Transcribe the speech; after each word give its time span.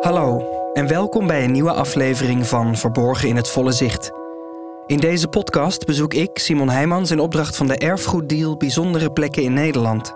Hallo 0.00 0.44
en 0.72 0.88
welkom 0.88 1.26
bij 1.26 1.44
een 1.44 1.52
nieuwe 1.52 1.72
aflevering 1.72 2.46
van 2.46 2.76
Verborgen 2.76 3.28
in 3.28 3.36
het 3.36 3.48
Volle 3.48 3.72
Zicht. 3.72 4.10
In 4.86 4.98
deze 4.98 5.28
podcast 5.28 5.86
bezoek 5.86 6.14
ik, 6.14 6.38
Simon 6.38 6.68
Heijmans, 6.68 7.10
in 7.10 7.20
opdracht 7.20 7.56
van 7.56 7.66
de 7.66 7.76
Erfgoeddeal 7.76 8.56
bijzondere 8.56 9.12
plekken 9.12 9.42
in 9.42 9.52
Nederland. 9.52 10.14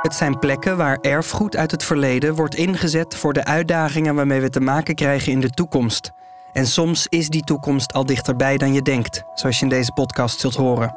Het 0.00 0.14
zijn 0.14 0.38
plekken 0.38 0.76
waar 0.76 0.98
erfgoed 1.00 1.56
uit 1.56 1.70
het 1.70 1.84
verleden 1.84 2.34
wordt 2.34 2.54
ingezet 2.54 3.14
voor 3.14 3.32
de 3.32 3.44
uitdagingen 3.44 4.14
waarmee 4.14 4.40
we 4.40 4.50
te 4.50 4.60
maken 4.60 4.94
krijgen 4.94 5.32
in 5.32 5.40
de 5.40 5.50
toekomst. 5.50 6.12
En 6.52 6.66
soms 6.66 7.06
is 7.08 7.28
die 7.28 7.44
toekomst 7.44 7.92
al 7.92 8.06
dichterbij 8.06 8.56
dan 8.56 8.72
je 8.72 8.82
denkt, 8.82 9.22
zoals 9.34 9.56
je 9.58 9.62
in 9.62 9.70
deze 9.70 9.92
podcast 9.92 10.40
zult 10.40 10.54
horen. 10.54 10.96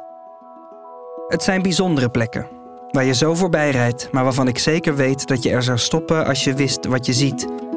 Het 1.28 1.42
zijn 1.42 1.62
bijzondere 1.62 2.08
plekken, 2.08 2.48
waar 2.90 3.04
je 3.04 3.14
zo 3.14 3.34
voorbij 3.34 3.70
rijdt, 3.70 4.12
maar 4.12 4.24
waarvan 4.24 4.48
ik 4.48 4.58
zeker 4.58 4.96
weet 4.96 5.26
dat 5.26 5.42
je 5.42 5.50
er 5.50 5.62
zou 5.62 5.78
stoppen 5.78 6.26
als 6.26 6.44
je 6.44 6.54
wist 6.54 6.86
wat 6.86 7.06
je 7.06 7.12
ziet. 7.12 7.68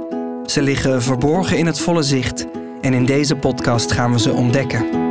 Ze 0.46 0.62
liggen 0.62 1.02
verborgen 1.02 1.58
in 1.58 1.66
het 1.66 1.80
volle 1.80 2.04
zicht 2.04 2.46
en 2.82 2.94
in 2.94 3.06
deze 3.06 3.36
podcast 3.36 3.92
gaan 3.92 4.12
we 4.12 4.20
ze 4.20 4.32
ontdekken. 4.32 5.02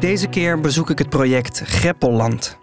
Deze 0.00 0.26
keer 0.28 0.60
bezoek 0.60 0.90
ik 0.90 0.98
het 0.98 1.08
project 1.08 1.62
Greppelland. 1.64 2.58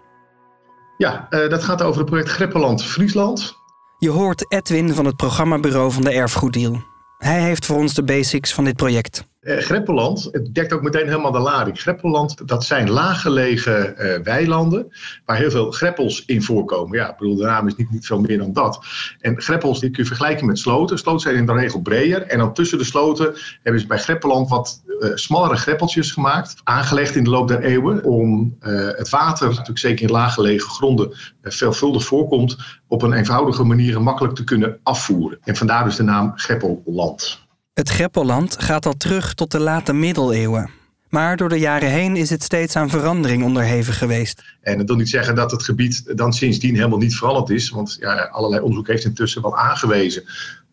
Ja, 0.96 1.26
uh, 1.30 1.50
dat 1.50 1.64
gaat 1.64 1.82
over 1.82 2.00
het 2.00 2.10
project 2.10 2.28
Greppelland 2.28 2.84
Friesland. 2.84 3.56
Je 3.98 4.10
hoort 4.10 4.52
Edwin 4.52 4.94
van 4.94 5.04
het 5.04 5.16
programmabureau 5.16 5.92
van 5.92 6.02
de 6.02 6.10
Erfgoeddeal. 6.10 6.82
Hij 7.18 7.40
heeft 7.40 7.66
voor 7.66 7.76
ons 7.76 7.94
de 7.94 8.04
basics 8.04 8.54
van 8.54 8.64
dit 8.64 8.76
project. 8.76 9.26
Uh, 9.46 9.58
Greppelland, 9.58 10.28
het 10.30 10.54
dekt 10.54 10.72
ook 10.72 10.82
meteen 10.82 11.06
helemaal 11.06 11.32
de 11.32 11.38
lading. 11.38 11.80
Greppelland, 11.80 12.48
dat 12.48 12.64
zijn 12.64 12.90
laaggelegen 12.90 13.94
uh, 13.98 14.18
weilanden 14.22 14.88
waar 15.24 15.36
heel 15.36 15.50
veel 15.50 15.70
greppels 15.70 16.24
in 16.24 16.42
voorkomen. 16.42 16.98
Ja, 16.98 17.10
ik 17.10 17.16
bedoel, 17.16 17.36
de 17.36 17.44
naam 17.44 17.66
is 17.66 17.76
niet, 17.76 17.90
niet 17.90 18.06
veel 18.06 18.20
meer 18.20 18.38
dan 18.38 18.52
dat. 18.52 18.84
En 19.20 19.42
greppels 19.42 19.80
die 19.80 19.90
kun 19.90 20.02
je 20.02 20.08
vergelijken 20.08 20.46
met 20.46 20.58
sloten. 20.58 20.98
Sloten 20.98 21.20
zijn 21.20 21.36
in 21.36 21.46
de 21.46 21.52
regel 21.52 21.80
breder. 21.80 22.22
En 22.22 22.38
dan 22.38 22.52
tussen 22.52 22.78
de 22.78 22.84
sloten 22.84 23.34
hebben 23.62 23.80
ze 23.80 23.86
bij 23.86 23.98
Greppelland 23.98 24.48
wat 24.48 24.82
uh, 24.86 25.10
smallere 25.14 25.56
greppeltjes 25.56 26.12
gemaakt. 26.12 26.54
Aangelegd 26.64 27.14
in 27.14 27.24
de 27.24 27.30
loop 27.30 27.48
der 27.48 27.62
eeuwen 27.62 28.04
om 28.04 28.56
het 28.96 29.08
water, 29.08 29.48
natuurlijk 29.48 29.78
zeker 29.78 30.06
in 30.06 30.10
laaggelegen 30.10 30.70
gronden, 30.70 31.14
veelvuldig 31.42 32.04
voorkomt, 32.04 32.56
op 32.88 33.02
een 33.02 33.12
eenvoudige 33.12 33.64
manier 33.64 34.02
makkelijk 34.02 34.34
te 34.34 34.44
kunnen 34.44 34.78
afvoeren. 34.82 35.38
En 35.42 35.56
vandaar 35.56 35.84
dus 35.84 35.96
de 35.96 36.02
naam 36.02 36.32
Greppelland. 36.34 37.45
Het 37.76 37.88
Greppelland 37.88 38.62
gaat 38.62 38.86
al 38.86 38.96
terug 38.96 39.34
tot 39.34 39.50
de 39.50 39.60
late 39.60 39.92
middeleeuwen. 39.92 40.70
Maar 41.08 41.36
door 41.36 41.48
de 41.48 41.58
jaren 41.58 41.90
heen 41.90 42.16
is 42.16 42.30
het 42.30 42.42
steeds 42.42 42.76
aan 42.76 42.90
verandering 42.90 43.44
onderhevig 43.44 43.98
geweest. 43.98 44.42
En 44.60 44.78
dat 44.78 44.86
wil 44.86 44.96
niet 44.96 45.08
zeggen 45.08 45.34
dat 45.34 45.50
het 45.50 45.62
gebied 45.62 46.16
dan 46.18 46.32
sindsdien 46.32 46.74
helemaal 46.74 46.98
niet 46.98 47.16
veranderd 47.16 47.50
is. 47.50 47.70
Want 47.70 47.96
ja, 48.00 48.14
allerlei 48.14 48.62
onderzoek 48.62 48.86
heeft 48.86 49.04
intussen 49.04 49.42
wel 49.42 49.56
aangewezen 49.56 50.24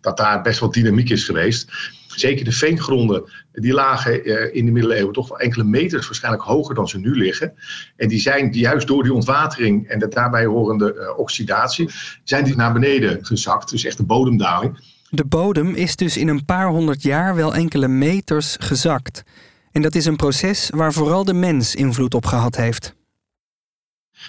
dat 0.01 0.17
daar 0.17 0.41
best 0.41 0.59
wel 0.59 0.71
dynamiek 0.71 1.09
is 1.09 1.23
geweest. 1.23 1.71
Zeker 2.07 2.45
de 2.45 2.51
veengronden, 2.51 3.23
die 3.51 3.73
lagen 3.73 4.53
in 4.53 4.65
de 4.65 4.71
middeleeuwen 4.71 5.13
toch 5.13 5.29
wel 5.29 5.39
enkele 5.39 5.63
meters 5.63 6.05
waarschijnlijk 6.05 6.43
hoger 6.43 6.75
dan 6.75 6.87
ze 6.87 6.99
nu 6.99 7.17
liggen. 7.17 7.53
En 7.95 8.07
die 8.07 8.19
zijn 8.19 8.53
juist 8.53 8.87
door 8.87 9.03
die 9.03 9.13
ontwatering 9.13 9.87
en 9.87 9.99
de 9.99 10.07
daarbij 10.07 10.45
horende 10.45 11.13
oxidatie, 11.17 11.89
zijn 12.23 12.43
die 12.43 12.55
naar 12.55 12.73
beneden 12.73 13.25
gezakt. 13.25 13.69
Dus 13.69 13.85
echt 13.85 13.97
de 13.97 14.03
bodemdaling. 14.03 14.91
De 15.15 15.25
bodem 15.25 15.73
is 15.75 15.95
dus 15.95 16.17
in 16.17 16.27
een 16.27 16.45
paar 16.45 16.67
honderd 16.67 17.01
jaar 17.01 17.35
wel 17.35 17.53
enkele 17.53 17.87
meters 17.87 18.55
gezakt. 18.59 19.23
En 19.71 19.81
dat 19.81 19.95
is 19.95 20.05
een 20.05 20.15
proces 20.15 20.69
waar 20.75 20.93
vooral 20.93 21.25
de 21.25 21.33
mens 21.33 21.75
invloed 21.75 22.13
op 22.13 22.25
gehad 22.25 22.55
heeft. 22.55 22.95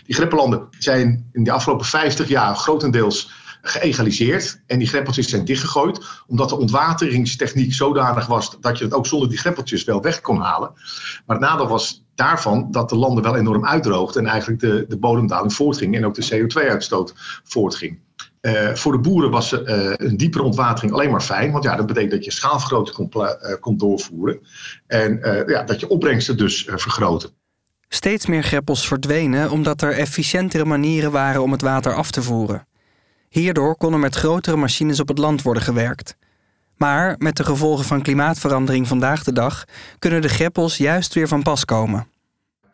Die 0.06 0.14
greppelanden 0.14 0.68
zijn 0.78 1.28
in 1.32 1.44
de 1.44 1.52
afgelopen 1.52 1.86
50 1.86 2.28
jaar 2.28 2.56
grotendeels 2.56 3.33
geëgaliseerd. 3.62 4.62
En 4.67 4.78
die 4.78 4.89
greppeltjes 4.89 5.28
zijn 5.28 5.44
dichtgegooid, 5.44 6.00
omdat 6.27 6.48
de 6.48 6.58
ontwateringstechniek 6.58 7.74
zodanig 7.74 8.27
was 8.27 8.56
dat 8.61 8.78
je 8.78 8.84
het 8.84 8.94
ook 8.94 9.06
zonder 9.06 9.28
die 9.28 9.39
greppeltjes 9.39 9.84
wel 9.84 10.02
weg 10.02 10.20
kon 10.20 10.40
halen. 10.40 10.73
Maar 11.27 11.36
het 11.36 11.46
nadeel 11.46 11.68
was 11.68 12.05
daarvan 12.14 12.70
dat 12.70 12.89
de 12.89 12.96
landen 12.96 13.23
wel 13.23 13.36
enorm 13.36 13.67
uitdroogden 13.67 14.24
en 14.24 14.30
eigenlijk 14.30 14.61
de, 14.61 14.84
de 14.89 14.98
bodemdaling 14.98 15.52
voortging 15.55 15.96
en 15.96 16.06
ook 16.06 16.14
de 16.14 16.46
CO2-uitstoot 16.48 17.14
voortging. 17.44 18.02
Uh, 18.44 18.74
voor 18.74 18.92
de 18.92 18.98
boeren 18.98 19.30
was 19.30 19.52
uh, 19.52 19.60
een 19.96 20.16
diepere 20.16 20.44
ontwatering 20.44 20.92
alleen 20.92 21.10
maar 21.10 21.20
fijn, 21.20 21.52
want 21.52 21.64
ja, 21.64 21.77
dat 21.77 21.86
betekent 21.86 22.12
dat 22.12 22.24
je 22.24 22.30
schaalvergroting 22.30 22.96
kon, 22.96 23.27
kon 23.60 23.77
doorvoeren 23.77 24.40
en 24.86 25.18
ja, 25.46 25.62
dat 25.62 25.80
je 25.80 25.88
opbrengsten 25.88 26.36
dus 26.36 26.62
vergroten. 26.66 27.30
Steeds 27.88 28.27
meer 28.27 28.42
greppels 28.42 28.86
verdwenen 28.86 29.50
omdat 29.50 29.82
er 29.82 29.92
efficiëntere 29.92 30.64
manieren 30.64 31.12
waren 31.12 31.42
om 31.42 31.52
het 31.52 31.62
water 31.62 31.94
af 31.94 32.10
te 32.10 32.22
voeren. 32.22 32.66
Hierdoor 33.28 33.77
kon 33.77 33.92
er 33.92 33.98
met 33.98 34.14
grotere 34.14 34.56
machines 34.56 35.00
op 35.00 35.08
het 35.08 35.18
land 35.18 35.42
worden 35.42 35.62
gewerkt. 35.62 36.16
Maar 36.76 37.14
met 37.18 37.36
de 37.36 37.44
gevolgen 37.44 37.84
van 37.84 38.02
klimaatverandering 38.02 38.88
vandaag 38.88 39.24
de 39.24 39.32
dag 39.32 39.64
kunnen 39.98 40.22
de 40.22 40.28
greppels 40.28 40.76
juist 40.76 41.14
weer 41.14 41.28
van 41.28 41.42
pas 41.42 41.64
komen 41.64 42.12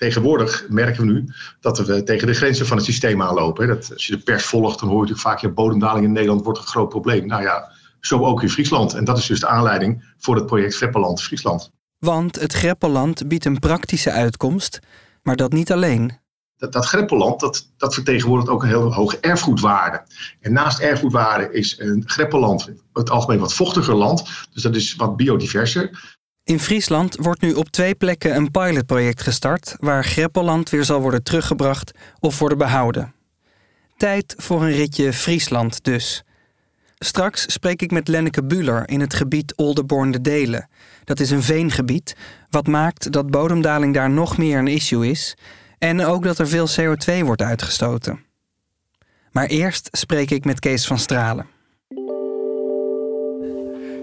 tegenwoordig 0.01 0.67
merken 0.69 1.07
we 1.07 1.13
nu 1.13 1.25
dat 1.61 1.79
we 1.79 2.03
tegen 2.03 2.27
de 2.27 2.35
grenzen 2.35 2.67
van 2.67 2.77
het 2.77 2.87
systeem 2.87 3.23
aanlopen. 3.23 3.67
Dat, 3.67 3.93
als 3.93 4.07
je 4.07 4.17
de 4.17 4.23
pers 4.23 4.45
volgt, 4.45 4.79
dan 4.79 4.89
hoor 4.89 4.97
je 4.97 5.03
natuurlijk 5.03 5.29
vaak... 5.29 5.41
je 5.41 5.53
bodemdaling 5.53 6.05
in 6.05 6.13
Nederland 6.13 6.45
wordt 6.45 6.59
een 6.59 6.67
groot 6.67 6.89
probleem. 6.89 7.27
Nou 7.27 7.43
ja, 7.43 7.73
zo 8.01 8.25
ook 8.25 8.43
in 8.43 8.51
Friesland. 8.51 8.95
En 8.95 9.05
dat 9.05 9.19
is 9.19 9.27
dus 9.27 9.41
de 9.41 9.47
aanleiding 9.47 10.13
voor 10.19 10.35
het 10.35 10.47
project 10.47 10.77
Greppelland 10.77 11.23
Friesland. 11.23 11.71
Want 11.99 12.41
het 12.41 12.53
Greppelland 12.53 13.29
biedt 13.29 13.45
een 13.45 13.59
praktische 13.59 14.11
uitkomst, 14.11 14.79
maar 15.23 15.37
dat 15.37 15.53
niet 15.53 15.73
alleen. 15.73 16.19
Dat, 16.57 16.73
dat 16.73 16.87
Greppelland 16.87 17.41
dat, 17.41 17.71
dat 17.77 17.95
vertegenwoordigt 17.95 18.51
ook 18.51 18.63
een 18.63 18.69
heel 18.69 18.95
hoge 18.95 19.19
erfgoedwaarde. 19.21 20.03
En 20.41 20.53
naast 20.53 20.79
erfgoedwaarde 20.79 21.53
is 21.53 21.79
een 21.79 22.03
Greppelland 22.07 22.71
het 22.93 23.11
algemeen 23.11 23.39
wat 23.39 23.55
vochtiger 23.55 23.95
land. 23.95 24.25
Dus 24.53 24.63
dat 24.63 24.77
is 24.77 24.95
wat 24.95 25.17
biodiverser. 25.17 26.19
In 26.45 26.61
Friesland 26.61 27.17
wordt 27.17 27.41
nu 27.41 27.53
op 27.53 27.69
twee 27.69 27.95
plekken 27.95 28.37
een 28.37 28.51
pilotproject 28.51 29.23
gestart 29.23 29.77
waar 29.79 30.05
Greppelland 30.05 30.71
weer 30.71 30.85
zal 30.85 31.01
worden 31.01 31.23
teruggebracht 31.23 31.93
of 32.21 32.39
worden 32.39 32.59
behouden. 32.59 33.15
Tijd 33.97 34.35
voor 34.39 34.63
een 34.63 34.73
ritje 34.73 35.13
Friesland 35.13 35.85
dus. 35.85 36.25
Straks 36.99 37.53
spreek 37.53 37.83
ik 37.83 37.91
met 37.91 38.09
Lenneke 38.09 38.45
Buller 38.45 38.89
in 38.89 39.01
het 39.01 39.15
gebied 39.15 39.57
Olderborn 39.57 40.11
de 40.11 40.21
Delen. 40.21 40.69
Dat 41.05 41.21
is 41.21 41.31
een 41.31 41.43
veengebied, 41.43 42.17
wat 42.51 42.67
maakt 42.67 43.13
dat 43.13 43.31
bodemdaling 43.31 43.95
daar 43.95 44.11
nog 44.11 44.39
meer 44.39 44.59
een 44.59 44.69
issue 44.69 45.11
is 45.11 45.37
en 45.79 46.05
ook 46.05 46.25
dat 46.25 46.39
er 46.39 46.49
veel 46.49 46.69
CO2 46.69 47.25
wordt 47.25 47.43
uitgestoten. 47.43 48.25
Maar 49.31 49.47
eerst 49.47 49.89
spreek 49.93 50.31
ik 50.31 50.45
met 50.45 50.61
Kees 50.61 50.87
van 50.87 50.99
Stralen. 50.99 51.47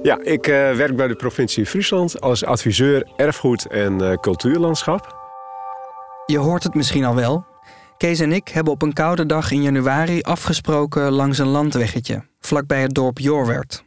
Ja, 0.07 0.19
ik 0.22 0.47
uh, 0.47 0.53
werk 0.72 0.95
bij 0.95 1.07
de 1.07 1.16
provincie 1.16 1.66
Friesland 1.66 2.22
als 2.22 2.45
adviseur 2.45 3.12
erfgoed 3.16 3.68
en 3.68 4.01
uh, 4.01 4.13
cultuurlandschap. 4.13 5.16
Je 6.25 6.38
hoort 6.38 6.63
het 6.63 6.73
misschien 6.73 7.03
al 7.03 7.16
wel. 7.16 7.45
Kees 7.97 8.19
en 8.19 8.31
ik 8.31 8.47
hebben 8.47 8.73
op 8.73 8.81
een 8.81 8.94
koude 8.94 9.25
dag 9.25 9.51
in 9.51 9.62
januari 9.62 10.22
afgesproken 10.22 11.12
langs 11.12 11.38
een 11.38 11.47
landweggetje, 11.47 12.23
vlakbij 12.40 12.81
het 12.81 12.94
dorp 12.94 13.19
Jorwert. 13.19 13.84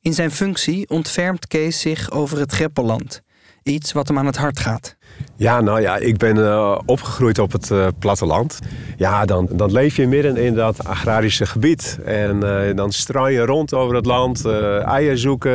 In 0.00 0.14
zijn 0.14 0.30
functie 0.30 0.88
ontfermt 0.88 1.46
Kees 1.46 1.80
zich 1.80 2.10
over 2.10 2.38
het 2.38 2.52
Greppelland, 2.52 3.22
iets 3.62 3.92
wat 3.92 4.08
hem 4.08 4.18
aan 4.18 4.26
het 4.26 4.36
hart 4.36 4.60
gaat. 4.60 4.96
Ja, 5.36 5.60
nou 5.60 5.80
ja, 5.80 5.96
ik 5.96 6.16
ben 6.16 6.36
uh, 6.36 6.78
opgegroeid 6.84 7.38
op 7.38 7.52
het 7.52 7.70
uh, 7.70 7.86
platteland. 7.98 8.58
Ja, 8.96 9.24
dan, 9.24 9.48
dan 9.52 9.72
leef 9.72 9.96
je 9.96 10.06
midden 10.06 10.36
in 10.36 10.54
dat 10.54 10.84
agrarische 10.84 11.46
gebied. 11.46 11.98
En 12.04 12.36
uh, 12.44 12.76
dan 12.76 12.92
straal 12.92 13.28
je 13.28 13.44
rond 13.44 13.74
over 13.74 13.96
het 13.96 14.06
land, 14.06 14.44
eieren 14.84 15.18
zoeken. 15.18 15.50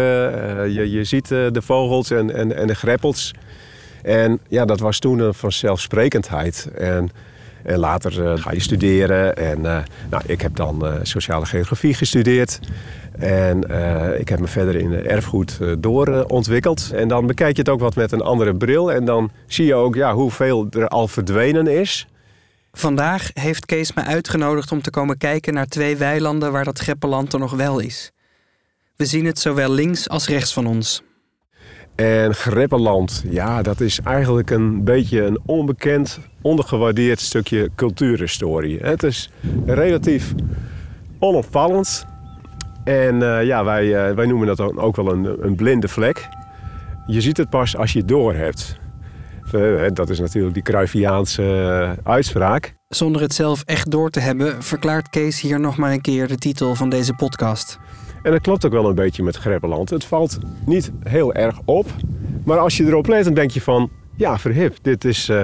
je, 0.71 0.91
je 0.91 1.03
ziet 1.03 1.27
de 1.27 1.61
vogels 1.61 2.11
en, 2.11 2.33
en, 2.33 2.55
en 2.55 2.67
de 2.67 2.75
greppels. 2.75 3.33
En 4.01 4.39
ja, 4.47 4.65
dat 4.65 4.79
was 4.79 4.99
toen 4.99 5.19
een 5.19 5.33
vanzelfsprekendheid. 5.33 6.69
En, 6.77 7.09
en 7.63 7.77
later 7.77 8.37
ga 8.39 8.51
je 8.51 8.61
studeren. 8.61 9.35
En 9.35 9.61
nou, 10.09 10.23
ik 10.25 10.41
heb 10.41 10.55
dan 10.55 10.85
sociale 11.01 11.45
geografie 11.45 11.93
gestudeerd. 11.93 12.59
En 13.19 13.71
uh, 13.71 14.19
ik 14.19 14.29
heb 14.29 14.39
me 14.39 14.47
verder 14.47 14.75
in 14.75 14.93
erfgoed 14.93 15.59
uh, 15.61 15.73
doorontwikkeld. 15.79 16.91
en 16.93 17.07
dan 17.07 17.27
bekijk 17.27 17.55
je 17.55 17.61
het 17.61 17.69
ook 17.69 17.79
wat 17.79 17.95
met 17.95 18.11
een 18.11 18.21
andere 18.21 18.55
bril. 18.55 18.91
En 18.91 19.05
dan 19.05 19.31
zie 19.47 19.65
je 19.65 19.75
ook 19.75 19.95
ja, 19.95 20.13
hoeveel 20.13 20.67
er 20.69 20.87
al 20.87 21.07
verdwenen 21.07 21.67
is. 21.67 22.07
Vandaag 22.71 23.29
heeft 23.33 23.65
Kees 23.65 23.93
me 23.93 24.03
uitgenodigd 24.03 24.71
om 24.71 24.81
te 24.81 24.89
komen 24.89 25.17
kijken 25.17 25.53
naar 25.53 25.67
twee 25.67 25.95
weilanden 25.95 26.51
waar 26.51 26.63
dat 26.63 26.79
Greppeland 26.79 27.33
er 27.33 27.39
nog 27.39 27.51
wel 27.51 27.79
is. 27.79 28.11
We 28.95 29.05
zien 29.05 29.25
het 29.25 29.39
zowel 29.39 29.71
links 29.71 30.09
als 30.09 30.27
rechts 30.27 30.53
van 30.53 30.65
ons. 30.65 31.03
En 31.95 32.35
Greppeland, 32.35 33.23
ja, 33.29 33.61
dat 33.61 33.79
is 33.79 33.99
eigenlijk 34.03 34.49
een 34.49 34.83
beetje 34.83 35.23
een 35.23 35.39
onbekend, 35.45 36.19
ondergewaardeerd 36.41 37.19
stukje 37.19 37.69
cultuurhistorie. 37.75 38.79
Het 38.79 39.03
is 39.03 39.29
relatief 39.65 40.33
onopvallend. 41.19 42.05
En 42.83 43.15
uh, 43.15 43.43
ja, 43.43 43.63
wij, 43.63 43.85
uh, 43.85 44.15
wij 44.15 44.25
noemen 44.25 44.47
dat 44.47 44.77
ook 44.77 44.95
wel 44.95 45.11
een, 45.11 45.45
een 45.45 45.55
blinde 45.55 45.87
vlek. 45.87 46.27
je 47.07 47.21
ziet 47.21 47.37
het 47.37 47.49
pas 47.49 47.77
als 47.77 47.93
je 47.93 47.99
het 47.99 48.07
door 48.07 48.33
hebt. 48.33 48.81
Eh, 49.53 49.87
dat 49.93 50.09
is 50.09 50.19
natuurlijk 50.19 50.53
die 50.53 50.63
Cruyffiaanse 50.63 51.43
eh, 51.43 52.11
uitspraak. 52.11 52.75
Zonder 52.87 53.21
het 53.21 53.33
zelf 53.33 53.63
echt 53.65 53.91
door 53.91 54.09
te 54.09 54.19
hebben, 54.19 54.63
verklaart 54.63 55.09
Kees 55.09 55.41
hier 55.41 55.59
nog 55.59 55.77
maar 55.77 55.91
een 55.91 56.01
keer 56.01 56.27
de 56.27 56.37
titel 56.37 56.75
van 56.75 56.89
deze 56.89 57.13
podcast. 57.13 57.79
En 58.23 58.31
dat 58.31 58.41
klopt 58.41 58.65
ook 58.65 58.71
wel 58.71 58.89
een 58.89 58.95
beetje 58.95 59.23
met 59.23 59.35
Greppeland. 59.35 59.89
Het 59.89 60.05
valt 60.05 60.37
niet 60.65 60.91
heel 61.03 61.33
erg 61.33 61.59
op. 61.65 61.85
Maar 62.45 62.57
als 62.57 62.77
je 62.77 62.85
erop 62.85 63.07
let, 63.07 63.23
dan 63.23 63.33
denk 63.33 63.51
je 63.51 63.61
van... 63.61 63.89
Ja, 64.15 64.39
verhip, 64.39 64.77
dit 64.81 65.05
is, 65.05 65.29
uh, 65.29 65.41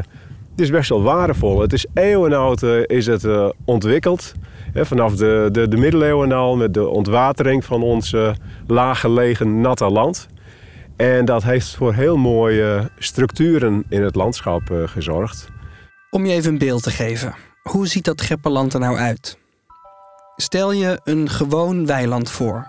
dit 0.59 0.67
is 0.67 0.73
best 0.73 0.89
wel 0.89 1.01
waardevol. 1.01 1.61
Het 1.61 1.73
is 1.73 1.85
eeuwenoud 1.93 2.63
uh, 2.63 2.83
is 2.85 3.05
het 3.05 3.23
uh, 3.23 3.49
ontwikkeld. 3.65 4.33
vanaf 4.73 5.15
de, 5.15 5.49
de, 5.51 5.67
de 5.67 5.77
middeleeuwen 5.77 6.31
al 6.31 6.55
met 6.55 6.73
de 6.73 6.87
ontwatering 6.87 7.65
van 7.65 7.83
ons 7.83 8.15
laaggelegen 8.67 9.61
natte 9.61 9.89
land. 9.89 10.27
En 10.95 11.25
dat 11.25 11.43
heeft 11.43 11.75
voor 11.75 11.93
heel 11.93 12.17
mooie 12.17 12.89
structuren 12.97 13.83
in 13.89 14.03
het 14.03 14.15
landschap 14.15 14.61
gezorgd. 14.85 15.47
Om 16.09 16.25
je 16.25 16.33
even 16.33 16.51
een 16.51 16.57
beeld 16.57 16.83
te 16.83 16.91
geven. 16.91 17.35
Hoe 17.63 17.87
ziet 17.87 18.05
dat 18.05 18.21
Greppeland 18.21 18.73
er 18.73 18.79
nou 18.79 18.97
uit? 18.97 19.37
Stel 20.35 20.71
je 20.71 20.99
een 21.03 21.29
gewoon 21.29 21.85
weiland 21.85 22.31
voor. 22.31 22.67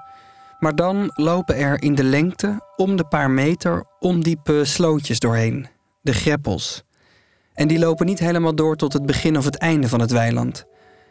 Maar 0.59 0.75
dan 0.75 1.11
lopen 1.15 1.57
er 1.57 1.83
in 1.83 1.95
de 1.95 2.05
lengte 2.05 2.61
om 2.77 2.97
de 2.97 3.05
paar 3.05 3.31
meter 3.31 3.85
ondiepe 3.99 4.65
slootjes 4.65 5.19
doorheen. 5.19 5.67
De 6.03 6.13
greppels. 6.13 6.85
En 7.61 7.69
die 7.69 7.79
lopen 7.79 8.07
niet 8.07 8.19
helemaal 8.19 8.55
door 8.55 8.77
tot 8.77 8.93
het 8.93 9.07
begin 9.07 9.37
of 9.37 9.45
het 9.45 9.57
einde 9.57 9.89
van 9.89 10.01
het 10.01 10.11
weiland. 10.11 10.67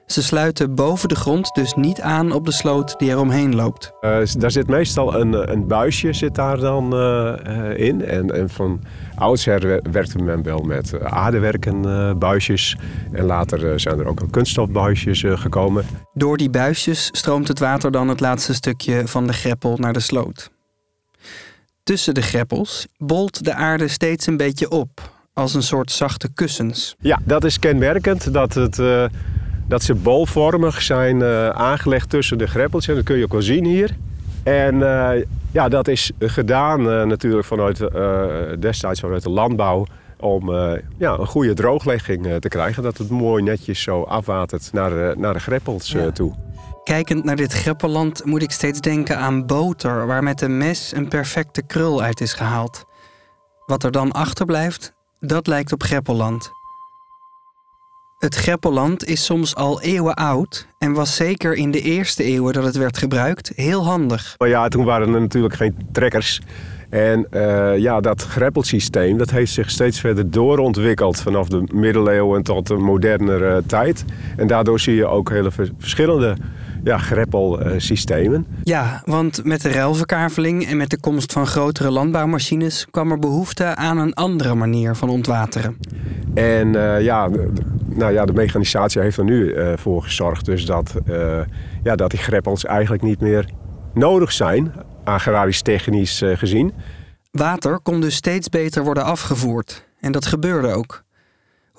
Ze 0.06 0.24
sluiten 0.24 0.75
boven 0.75 1.10
de 1.10 1.16
grond 1.16 1.54
dus 1.54 1.74
niet 1.74 2.01
aan 2.01 2.31
op 2.31 2.46
de 2.46 2.51
sloot 2.51 3.00
die 3.00 3.12
er 3.12 3.19
omheen 3.19 3.56
loopt. 3.56 3.92
Uh, 4.01 4.19
daar 4.38 4.51
zit 4.51 4.68
meestal 4.68 5.16
een, 5.16 5.51
een 5.51 5.68
buisje 5.68 6.13
zit 6.13 6.36
daar 6.36 6.57
dan 6.57 6.96
uh, 6.96 7.88
in. 7.88 8.06
En, 8.06 8.31
en 8.31 8.50
van 8.50 8.81
oudsher 9.16 9.81
werkte 9.92 10.18
men 10.18 10.44
wel 10.44 10.60
met 10.60 11.00
aardewerken 11.04 11.81
buisjes. 12.19 12.78
En 13.12 13.25
later 13.25 13.80
zijn 13.80 14.00
er 14.00 14.07
ook 14.07 14.22
kunststofbuisjes 14.31 15.24
gekomen. 15.28 15.86
Door 16.13 16.38
die 16.38 16.50
buisjes 16.50 17.10
stroomt 17.12 17.48
het 17.48 17.60
water 17.60 17.92
dan 17.92 18.07
het 18.07 18.19
laatste 18.19 18.54
stukje 18.54 19.07
van 19.07 19.28
de 19.28 19.34
greppel 19.34 19.78
naar 19.78 19.94
de 19.94 20.00
sloot. 20.00 20.50
Tussen 21.84 22.13
de 22.13 22.22
greppels 22.22 22.88
bolt 22.98 23.44
de 23.44 23.54
aarde 23.54 23.88
steeds 23.88 24.28
een 24.28 24.38
beetje 24.38 24.69
op, 24.69 25.19
als 25.40 25.54
een 25.54 25.64
soort 25.64 25.92
zachte 25.92 26.30
kussens. 26.34 26.96
Ja, 27.00 27.20
dat 27.24 27.44
is 27.44 27.60
kenmerkend 27.60 28.34
dat 28.34 28.54
het 28.54 28.80
dat 29.70 29.84
ze 29.84 29.96
bolvormig 29.96 30.82
zijn 30.82 31.20
uh, 31.20 31.50
aangelegd 31.50 32.10
tussen 32.10 32.38
de 32.38 32.48
greppels. 32.48 32.88
En 32.88 32.96
dat 32.96 33.04
kun 33.04 33.18
je 33.18 33.24
ook 33.24 33.32
wel 33.32 33.42
zien 33.42 33.66
hier. 33.66 33.96
En 34.44 34.76
uh, 34.76 35.10
ja, 35.52 35.70
dat 35.70 35.88
is 35.88 36.12
gedaan 36.20 36.80
uh, 36.80 37.04
natuurlijk 37.04 37.46
vanuit, 37.46 37.78
destijds 38.60 39.00
vanuit 39.00 39.24
de 39.24 39.30
landbouw 39.30 39.86
om 40.20 40.52
ja, 40.98 41.18
een 41.18 41.28
goede 41.28 41.54
drooglegging 41.54 42.28
te 42.40 42.48
krijgen. 42.48 42.84
Dat 42.84 42.98
het 42.98 43.10
mooi 43.10 43.44
netjes 43.44 43.82
zo 43.82 44.02
afwatert 44.02 44.70
naar, 44.74 45.18
naar 45.18 45.34
de 45.34 45.40
greppels 45.40 45.92
ja. 45.92 46.12
toe. 46.12 46.36
Kijkend 46.84 47.24
naar 47.24 47.36
dit 47.36 47.54
greppelland 47.54 48.26
moet 48.26 48.42
ik 48.42 48.52
steeds 48.52 48.80
denken 48.80 49.18
aan 49.18 49.46
boter... 49.46 50.08
waar 50.08 50.24
met 50.24 50.42
een 50.42 50.58
mes 50.58 50.92
een 50.96 51.08
perfecte 51.08 51.62
krul 51.62 52.02
uit 52.02 52.22
is 52.22 52.34
gehaald. 52.34 52.84
Wat 53.66 53.84
er 53.84 53.92
dan 53.92 54.12
achterblijft, 54.12 54.94
dat 55.19 55.48
lijkt 55.48 55.71
op 55.71 55.83
greppelland... 55.83 56.57
Het 58.19 58.36
greppelland 58.36 59.06
is 59.06 59.25
soms 59.25 59.56
al 59.56 59.81
eeuwen 59.81 60.13
oud 60.13 60.68
en 60.77 60.94
was 60.94 61.16
zeker 61.16 61.54
in 61.54 61.71
de 61.71 61.81
eerste 61.81 62.24
eeuwen 62.24 62.54
dat 62.54 62.63
het 62.63 62.75
werd 62.75 62.98
gebruikt 62.98 63.51
heel 63.56 63.86
handig. 63.86 64.36
Maar 64.38 64.48
ja, 64.48 64.68
toen 64.68 64.86
waren 64.86 65.13
er 65.13 65.21
natuurlijk 65.21 65.56
geen 65.56 65.75
trekkers. 65.92 66.42
En 66.89 67.27
uh, 67.31 67.77
ja, 67.77 68.01
dat 68.01 68.21
greppelsysteem 68.21 69.18
dat 69.18 69.30
heeft 69.30 69.51
zich 69.51 69.69
steeds 69.69 70.00
verder 70.00 70.31
doorontwikkeld 70.31 71.21
vanaf 71.21 71.48
de 71.48 71.63
middeleeuwen 71.74 72.44
tot 72.44 72.68
de 72.68 72.75
modernere 72.75 73.63
tijd. 73.66 74.06
En 74.38 74.48
daardoor 74.48 74.80
zie 74.80 74.95
je 74.95 75.06
ook 75.06 75.30
hele 75.30 75.51
verschillende 75.77 76.36
ja, 76.84 76.98
greppelsystemen. 76.98 78.46
Ja, 78.64 79.02
want 79.06 79.44
met 79.44 79.62
de 79.62 79.72
ruilverkaveling 79.72 80.66
en 80.66 80.78
met 80.78 80.90
de 80.90 81.00
komst 81.00 81.34
van 81.34 81.48
grotere 81.48 81.92
landbouwmachines 81.92 82.88
kwam 82.92 83.12
er 83.12 83.20
behoefte 83.20 83.76
aan 83.76 83.98
een 83.98 84.14
andere 84.14 84.56
manier 84.56 84.96
van 84.96 85.10
ontwateren. 85.10 85.78
En 86.34 86.68
uh, 86.68 87.02
ja, 87.02 87.30
nou 87.86 88.14
ja, 88.14 88.26
de 88.26 88.34
mechanisatie 88.34 89.02
heeft 89.02 89.18
er 89.18 89.24
nu 89.24 89.54
uh, 89.54 89.74
voor 89.76 90.04
gezorgd 90.04 90.46
dus 90.46 90.66
dat, 90.66 90.96
uh, 91.08 91.40
ja, 91.84 91.96
dat 91.96 92.10
die 92.10 92.20
greppels 92.20 92.66
eigenlijk 92.66 93.04
niet 93.04 93.20
meer 93.20 93.50
nodig 93.94 94.31
zijn, 94.31 94.74
agrarisch 95.04 95.62
technisch 95.62 96.24
gezien. 96.26 96.74
Water 97.31 97.80
kon 97.80 98.02
dus 98.02 98.16
steeds 98.16 98.50
beter 98.50 98.84
worden 98.84 99.04
afgevoerd. 99.04 99.88
En 100.00 100.12
dat 100.12 100.26
gebeurde 100.26 100.74
ook. 100.74 101.04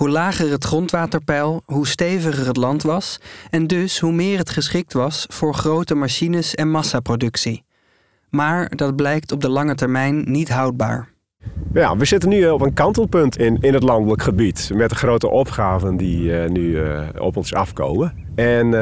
Hoe 0.01 0.11
lager 0.11 0.51
het 0.51 0.65
grondwaterpeil, 0.65 1.63
hoe 1.65 1.87
steviger 1.87 2.47
het 2.47 2.57
land 2.57 2.83
was 2.83 3.21
en 3.51 3.67
dus 3.67 3.99
hoe 3.99 4.13
meer 4.13 4.39
het 4.39 4.51
geschikt 4.51 4.93
was 4.93 5.27
voor 5.29 5.55
grote 5.55 5.95
machines 5.95 6.55
en 6.55 6.71
massaproductie. 6.71 7.65
Maar 8.29 8.77
dat 8.77 8.97
blijkt 8.97 9.33
op 9.33 9.41
de 9.41 9.49
lange 9.49 9.75
termijn 9.75 10.25
niet 10.31 10.49
houdbaar. 10.49 11.09
Ja, 11.73 11.97
we 11.97 12.05
zitten 12.05 12.29
nu 12.29 12.49
op 12.49 12.61
een 12.61 12.73
kantelpunt 12.73 13.39
in, 13.39 13.57
in 13.61 13.75
het 13.75 13.83
landelijk 13.83 14.23
gebied 14.23 14.71
met 14.75 14.89
de 14.89 14.97
grote 14.97 15.29
opgaven 15.29 15.97
die 15.97 16.23
uh, 16.23 16.49
nu 16.49 16.63
uh, 16.63 17.09
op 17.19 17.37
ons 17.37 17.55
afkomen. 17.55 18.15
En 18.35 18.75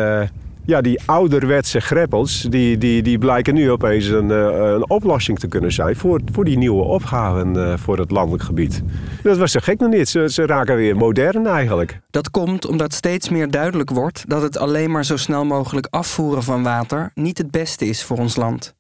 ja, 0.69 0.81
die 0.81 1.01
ouderwetse 1.07 1.81
greppels, 1.81 2.41
die, 2.41 2.79
die, 2.79 3.03
die 3.03 3.19
blijken 3.19 3.55
nu 3.55 3.71
opeens 3.71 4.07
een, 4.07 4.31
eh, 4.31 4.73
een 4.75 4.91
oplossing 4.91 5.39
te 5.39 5.49
kunnen 5.49 5.73
zijn 5.73 5.97
voor, 5.97 6.21
voor 6.33 6.45
die 6.45 6.59
nieuwe 6.59 6.83
opgaven 6.83 7.55
uh, 7.55 7.77
voor 7.77 7.99
het 7.99 8.11
landelijk 8.11 8.43
gebied. 8.43 8.83
Dat 9.23 9.39
was 9.39 9.53
zo 9.53 9.61
gek 9.63 9.79
nog 9.79 9.91
niet. 9.91 10.09
Ze, 10.09 10.31
ze 10.31 10.47
raken 10.47 10.77
weer 10.77 10.97
modern 10.97 11.47
eigenlijk. 11.47 12.01
Dat 12.11 12.31
komt 12.31 12.67
omdat 12.67 12.93
steeds 12.95 13.29
meer 13.29 13.51
duidelijk 13.51 13.91
wordt 13.91 14.25
dat 14.27 14.43
het 14.43 14.59
alleen 14.59 14.91
maar 14.91 15.05
zo 15.05 15.17
snel 15.17 15.45
mogelijk 15.45 15.87
afvoeren 15.91 16.43
van 16.43 16.63
water 16.63 17.11
niet 17.15 17.39
het 17.39 17.51
beste 17.51 17.85
is 17.85 18.05
voor 18.05 18.19
ons 18.19 18.37
land. 18.37 18.75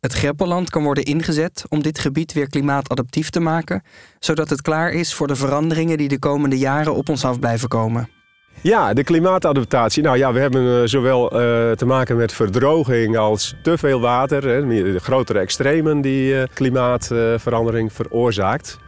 Het 0.00 0.12
Greppelland 0.12 0.70
kan 0.70 0.82
worden 0.82 1.04
ingezet 1.04 1.64
om 1.68 1.82
dit 1.82 1.98
gebied 1.98 2.32
weer 2.32 2.48
klimaatadaptief 2.48 3.30
te 3.30 3.40
maken, 3.40 3.82
zodat 4.18 4.50
het 4.50 4.62
klaar 4.62 4.90
is 4.90 5.14
voor 5.14 5.26
de 5.26 5.36
veranderingen 5.36 5.98
die 5.98 6.08
de 6.08 6.18
komende 6.18 6.58
jaren 6.58 6.94
op 6.94 7.08
ons 7.08 7.24
af 7.24 7.38
blijven 7.38 7.68
komen. 7.68 8.08
Ja, 8.62 8.94
de 8.94 9.04
klimaatadaptatie. 9.04 10.02
Nou 10.02 10.18
ja, 10.18 10.32
we 10.32 10.38
hebben 10.38 10.62
uh, 10.62 10.80
zowel 10.84 11.24
uh, 11.24 11.72
te 11.72 11.86
maken 11.86 12.16
met 12.16 12.32
verdroging 12.32 13.16
als 13.16 13.54
te 13.62 13.78
veel 13.78 14.00
water. 14.00 14.40
De 14.68 14.98
grotere 14.98 15.38
extremen 15.38 16.00
die 16.00 16.34
uh, 16.34 16.42
klimaatverandering 16.54 17.92
veroorzaakt. 17.92 18.78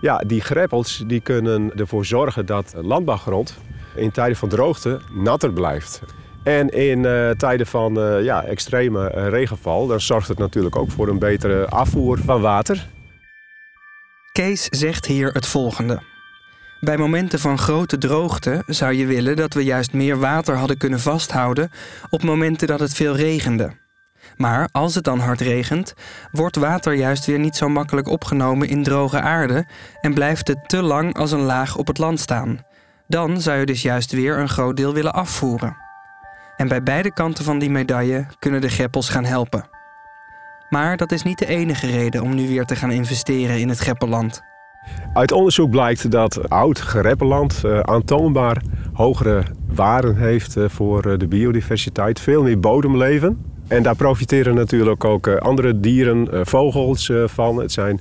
Ja, 0.00 0.18
die 0.18 0.40
greppels 0.40 1.02
die 1.06 1.20
kunnen 1.20 1.72
ervoor 1.76 2.04
zorgen 2.04 2.46
dat 2.46 2.74
landbouwgrond 2.76 3.58
in 3.94 4.10
tijden 4.10 4.36
van 4.36 4.48
droogte 4.48 5.00
natter 5.12 5.52
blijft. 5.52 6.02
En 6.42 6.68
in 6.68 7.02
tijden 7.36 7.66
van 7.66 7.94
ja, 8.22 8.44
extreme 8.44 9.08
regenval, 9.28 9.86
dan 9.86 10.00
zorgt 10.00 10.28
het 10.28 10.38
natuurlijk 10.38 10.76
ook 10.76 10.90
voor 10.90 11.08
een 11.08 11.18
betere 11.18 11.66
afvoer 11.66 12.18
van 12.24 12.40
water. 12.40 12.86
Kees 14.32 14.64
zegt 14.64 15.06
hier 15.06 15.32
het 15.32 15.46
volgende. 15.46 16.00
Bij 16.80 16.96
momenten 16.96 17.38
van 17.38 17.58
grote 17.58 17.98
droogte 17.98 18.62
zou 18.66 18.92
je 18.92 19.06
willen 19.06 19.36
dat 19.36 19.54
we 19.54 19.64
juist 19.64 19.92
meer 19.92 20.18
water 20.18 20.56
hadden 20.56 20.78
kunnen 20.78 21.00
vasthouden 21.00 21.70
op 22.10 22.22
momenten 22.22 22.66
dat 22.66 22.80
het 22.80 22.94
veel 22.94 23.16
regende. 23.16 23.70
Maar 24.36 24.68
als 24.72 24.94
het 24.94 25.04
dan 25.04 25.18
hard 25.18 25.40
regent, 25.40 25.94
wordt 26.32 26.56
water 26.56 26.92
juist 26.92 27.26
weer 27.26 27.38
niet 27.38 27.56
zo 27.56 27.68
makkelijk 27.68 28.08
opgenomen 28.08 28.68
in 28.68 28.82
droge 28.82 29.20
aarde 29.20 29.66
en 30.00 30.14
blijft 30.14 30.48
het 30.48 30.68
te 30.68 30.82
lang 30.82 31.16
als 31.16 31.32
een 31.32 31.40
laag 31.40 31.76
op 31.76 31.86
het 31.86 31.98
land 31.98 32.20
staan. 32.20 32.64
Dan 33.06 33.40
zou 33.40 33.58
je 33.58 33.66
dus 33.66 33.82
juist 33.82 34.12
weer 34.12 34.38
een 34.38 34.48
groot 34.48 34.76
deel 34.76 34.94
willen 34.94 35.14
afvoeren. 35.14 35.76
En 36.56 36.68
bij 36.68 36.82
beide 36.82 37.12
kanten 37.12 37.44
van 37.44 37.58
die 37.58 37.70
medaille 37.70 38.26
kunnen 38.38 38.60
de 38.60 38.68
greppels 38.68 39.08
gaan 39.08 39.24
helpen. 39.24 39.68
Maar 40.68 40.96
dat 40.96 41.12
is 41.12 41.22
niet 41.22 41.38
de 41.38 41.46
enige 41.46 41.86
reden 41.86 42.22
om 42.22 42.34
nu 42.34 42.48
weer 42.48 42.64
te 42.64 42.76
gaan 42.76 42.90
investeren 42.90 43.58
in 43.58 43.68
het 43.68 43.78
greppelland. 43.78 44.42
Uit 45.12 45.32
onderzoek 45.32 45.70
blijkt 45.70 46.10
dat 46.10 46.48
oud 46.48 46.80
gereppeland 46.80 47.62
uh, 47.64 47.80
aantoonbaar 47.80 48.62
hogere 48.92 49.42
waarden 49.66 50.16
heeft 50.16 50.56
uh, 50.56 50.68
voor 50.68 51.06
uh, 51.06 51.18
de 51.18 51.28
biodiversiteit. 51.28 52.20
Veel 52.20 52.42
meer 52.42 52.60
bodemleven. 52.60 53.44
En 53.68 53.82
daar 53.82 53.96
profiteren 53.96 54.54
natuurlijk 54.54 55.04
ook 55.04 55.28
andere 55.28 55.80
dieren, 55.80 56.46
vogels 56.46 57.12
van. 57.26 57.56
Het 57.56 57.72
zijn 57.72 58.00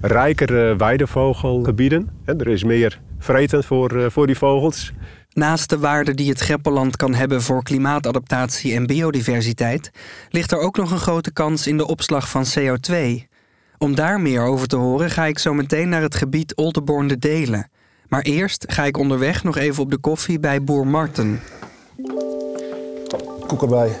rijkere 0.00 0.76
weidevogelgebieden. 0.76 2.10
En 2.24 2.40
er 2.40 2.48
is 2.48 2.64
meer 2.64 3.00
vreten 3.18 3.64
voor, 3.64 4.10
voor 4.10 4.26
die 4.26 4.36
vogels. 4.36 4.92
Naast 5.32 5.70
de 5.70 5.78
waarde 5.78 6.14
die 6.14 6.28
het 6.28 6.40
Greppelland 6.40 6.96
kan 6.96 7.14
hebben 7.14 7.42
voor 7.42 7.62
klimaatadaptatie 7.62 8.74
en 8.74 8.86
biodiversiteit, 8.86 9.90
ligt 10.28 10.52
er 10.52 10.58
ook 10.58 10.76
nog 10.76 10.90
een 10.90 10.98
grote 10.98 11.32
kans 11.32 11.66
in 11.66 11.76
de 11.76 11.86
opslag 11.86 12.28
van 12.28 12.44
CO2. 12.58 13.26
Om 13.78 13.94
daar 13.94 14.20
meer 14.20 14.42
over 14.42 14.66
te 14.66 14.76
horen 14.76 15.10
ga 15.10 15.24
ik 15.24 15.38
zo 15.38 15.54
meteen 15.54 15.88
naar 15.88 16.02
het 16.02 16.14
gebied 16.14 16.54
Oldenborn 16.54 17.06
de 17.06 17.18
Delen. 17.18 17.70
Maar 18.08 18.22
eerst 18.22 18.64
ga 18.68 18.84
ik 18.84 18.96
onderweg 18.96 19.44
nog 19.44 19.56
even 19.56 19.82
op 19.82 19.90
de 19.90 19.98
koffie 19.98 20.40
bij 20.40 20.62
boer 20.62 20.86
Marten. 20.86 21.40
Koek 23.46 23.62
erbij. 23.62 23.98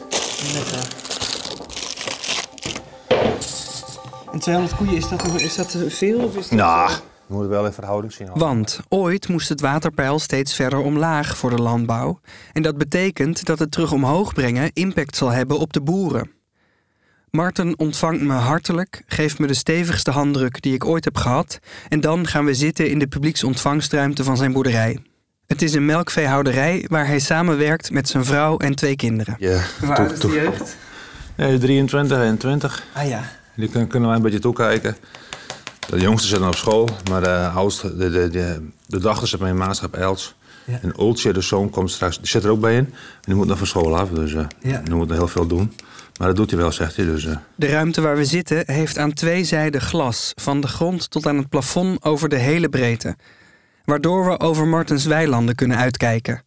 En 4.32 4.38
200 4.42 4.76
koeien, 4.76 4.96
is 4.96 5.08
dat, 5.08 5.40
is 5.40 5.56
dat 5.56 5.76
veel? 5.88 6.18
Of 6.18 6.36
is 6.36 6.48
dat, 6.48 6.58
Nou, 6.58 6.90
we 7.26 7.34
moeten 7.34 7.50
wel 7.50 7.66
in 7.66 7.72
verhouding 7.72 8.12
zien. 8.12 8.28
Want 8.34 8.80
ooit 8.88 9.28
moest 9.28 9.48
het 9.48 9.60
waterpeil 9.60 10.18
steeds 10.18 10.54
verder 10.54 10.78
omlaag 10.78 11.36
voor 11.36 11.50
de 11.50 11.62
landbouw. 11.62 12.20
En 12.52 12.62
dat 12.62 12.78
betekent 12.78 13.44
dat 13.44 13.58
het 13.58 13.70
terug 13.70 13.92
omhoog 13.92 14.34
brengen 14.34 14.70
impact 14.72 15.16
zal 15.16 15.28
hebben 15.28 15.58
op 15.58 15.72
de 15.72 15.80
boeren. 15.80 16.35
Marten 17.36 17.78
ontvangt 17.78 18.22
me 18.22 18.32
hartelijk, 18.32 19.02
geeft 19.06 19.38
me 19.38 19.46
de 19.46 19.54
stevigste 19.54 20.10
handdruk 20.10 20.62
die 20.62 20.74
ik 20.74 20.84
ooit 20.84 21.04
heb 21.04 21.16
gehad. 21.16 21.58
En 21.88 22.00
dan 22.00 22.26
gaan 22.26 22.44
we 22.44 22.54
zitten 22.54 22.90
in 22.90 22.98
de 22.98 23.06
publieksontvangstruimte 23.06 24.24
van 24.24 24.36
zijn 24.36 24.52
boerderij. 24.52 24.98
Het 25.46 25.62
is 25.62 25.74
een 25.74 25.84
melkveehouderij 25.84 26.84
waar 26.88 27.06
hij 27.06 27.18
samenwerkt 27.18 27.90
met 27.90 28.08
zijn 28.08 28.24
vrouw 28.24 28.56
en 28.58 28.74
twee 28.74 28.96
kinderen. 28.96 29.36
Ja, 29.38 29.60
Waar 29.80 29.96
toe- 29.96 30.04
is 30.06 30.12
de 30.12 30.18
toe- 30.18 30.32
jeugd? 30.34 30.76
Nee, 31.36 31.58
23 31.58 32.18
en 32.18 32.36
20. 32.36 32.84
Ah 32.92 33.08
ja. 33.08 33.22
Die 33.54 33.68
kun- 33.68 33.86
kunnen 33.86 34.08
wij 34.08 34.16
een 34.16 34.22
beetje 34.24 34.38
toekijken. 34.38 34.96
De 35.88 36.00
jongste 36.00 36.28
zitten 36.28 36.48
op 36.48 36.54
school, 36.56 36.88
maar 37.10 37.20
de 37.22 37.46
oudste, 37.54 37.96
de, 37.96 38.10
de, 38.10 38.28
de, 38.30 38.68
de 38.86 38.98
dochter 38.98 39.28
zit 39.28 39.38
bij 39.38 39.50
een 39.50 39.56
maatschap 39.56 39.94
Els. 39.94 40.34
Ja. 40.66 40.78
En 40.82 40.92
Ultje, 40.98 41.32
de 41.32 41.40
zoon, 41.40 41.70
komt 41.70 41.90
straks, 41.90 42.18
die 42.18 42.26
zit 42.28 42.44
er 42.44 42.50
ook 42.50 42.60
bij 42.60 42.72
in. 42.76 42.84
En 42.84 42.92
die 43.20 43.34
moet 43.34 43.46
nog 43.46 43.58
van 43.58 43.66
school 43.66 43.98
af, 43.98 44.08
dus 44.08 44.32
Ja. 44.32 44.80
die 44.84 44.94
moet 44.94 45.08
nog 45.08 45.16
heel 45.16 45.28
veel 45.28 45.46
doen. 45.46 45.72
Maar 46.18 46.26
dat 46.28 46.36
doet 46.36 46.50
hij 46.50 46.58
wel, 46.60 46.72
zegt 46.72 46.96
hij. 46.96 47.04
Dus, 47.04 47.26
eh, 47.26 47.36
De 47.54 47.66
ruimte 47.66 48.00
waar 48.00 48.16
we 48.16 48.24
zitten 48.24 48.62
heeft 48.66 48.98
aan 48.98 49.12
twee 49.12 49.44
zijden 49.44 49.80
glas, 49.80 50.32
van 50.34 50.60
de 50.60 50.66
grond 50.68 51.10
tot 51.10 51.26
aan 51.26 51.36
het 51.36 51.48
plafond 51.48 52.04
over 52.04 52.28
de 52.28 52.36
hele 52.36 52.68
breedte, 52.68 53.16
waardoor 53.84 54.24
we 54.30 54.40
over 54.40 54.66
Martens 54.66 55.04
weilanden 55.04 55.54
kunnen 55.54 55.76
uitkijken. 55.76 56.42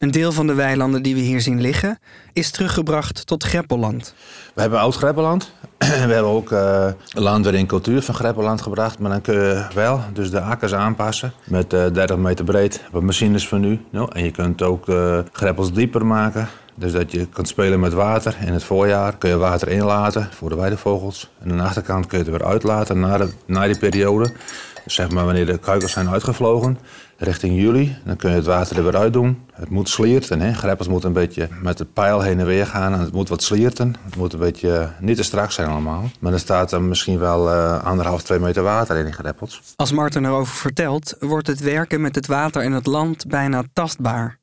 Een 0.00 0.10
deel 0.10 0.32
van 0.32 0.46
de 0.46 0.54
weilanden 0.54 1.02
die 1.02 1.14
we 1.14 1.20
hier 1.20 1.40
zien 1.40 1.60
liggen 1.60 1.98
is 2.32 2.50
teruggebracht 2.50 3.26
tot 3.26 3.44
Greppelland. 3.44 4.14
We 4.54 4.60
hebben 4.60 4.78
oud 4.78 4.96
Greppeland. 4.96 5.52
we 5.78 5.86
hebben 5.86 6.24
ook 6.24 6.52
eh, 6.52 6.86
land 7.12 7.44
weer 7.44 7.54
in 7.54 7.66
cultuur 7.66 8.02
van 8.02 8.14
Greppeland 8.14 8.62
gebracht. 8.62 8.98
Maar 8.98 9.10
dan 9.10 9.20
kun 9.20 9.34
je 9.34 9.66
wel 9.74 10.00
dus 10.12 10.30
de 10.30 10.40
akkers 10.40 10.74
aanpassen. 10.74 11.32
Met 11.44 11.72
eh 11.72 11.92
30 11.92 12.16
meter 12.16 12.44
breed, 12.44 12.82
wat 12.90 13.02
machines 13.02 13.48
van 13.48 13.60
nu. 13.60 13.80
Nou, 13.90 14.08
en 14.12 14.24
je 14.24 14.30
kunt 14.30 14.62
ook 14.62 14.86
de 14.86 15.24
greppels 15.32 15.72
dieper 15.72 16.06
maken. 16.06 16.48
Dus 16.74 16.92
dat 16.92 17.12
je 17.12 17.26
kunt 17.26 17.48
spelen 17.48 17.80
met 17.80 17.92
water. 17.92 18.36
In 18.46 18.52
het 18.52 18.64
voorjaar 18.64 19.16
kun 19.16 19.30
je 19.30 19.36
water 19.36 19.68
inlaten 19.68 20.28
voor 20.32 20.48
de 20.48 20.56
weidevogels. 20.56 21.30
En 21.40 21.50
aan 21.50 21.56
de 21.56 21.62
achterkant 21.62 22.06
kun 22.06 22.18
je 22.18 22.24
het 22.24 22.32
weer 22.32 22.48
uitlaten 22.48 23.00
na, 23.00 23.18
de, 23.18 23.30
na 23.46 23.66
die 23.66 23.78
periode. 23.78 24.32
Zeg 24.86 25.10
maar 25.10 25.24
wanneer 25.24 25.46
de 25.46 25.58
kuikens 25.58 25.92
zijn 25.92 26.10
uitgevlogen, 26.10 26.78
richting 27.20 27.60
juli, 27.60 27.96
dan 28.04 28.16
kun 28.16 28.30
je 28.30 28.36
het 28.36 28.46
water 28.46 28.76
er 28.76 28.82
weer 28.82 28.96
uit 28.96 29.12
doen. 29.12 29.38
Het 29.52 29.70
moet 29.70 29.88
slierten. 29.88 30.40
Hè? 30.40 30.52
Greppels 30.52 30.88
moeten 30.88 31.08
een 31.08 31.14
beetje 31.14 31.48
met 31.62 31.78
de 31.78 31.84
pijl 31.84 32.20
heen 32.20 32.38
en 32.38 32.46
weer 32.46 32.66
gaan. 32.66 32.92
En 32.92 33.00
het 33.00 33.12
moet 33.12 33.28
wat 33.28 33.42
slierten. 33.42 33.94
Het 34.04 34.16
moet 34.16 34.32
een 34.32 34.38
beetje 34.38 34.76
eh, 34.76 34.88
niet 35.00 35.16
te 35.16 35.22
strak 35.22 35.50
zijn 35.50 35.68
allemaal. 35.68 36.10
Maar 36.20 36.32
er 36.32 36.38
staat 36.38 36.72
er 36.72 36.82
misschien 36.82 37.18
wel 37.18 37.50
eh, 37.50 37.84
anderhalf, 37.84 38.22
twee 38.22 38.38
meter 38.38 38.62
water 38.62 38.96
in 38.96 39.04
die 39.04 39.12
greppels. 39.12 39.62
Als 39.76 39.92
Marten 39.92 40.24
erover 40.24 40.54
vertelt, 40.54 41.16
wordt 41.18 41.46
het 41.46 41.60
werken 41.60 42.00
met 42.00 42.14
het 42.14 42.26
water 42.26 42.62
en 42.62 42.72
het 42.72 42.86
land 42.86 43.26
bijna 43.26 43.64
tastbaar. 43.72 44.38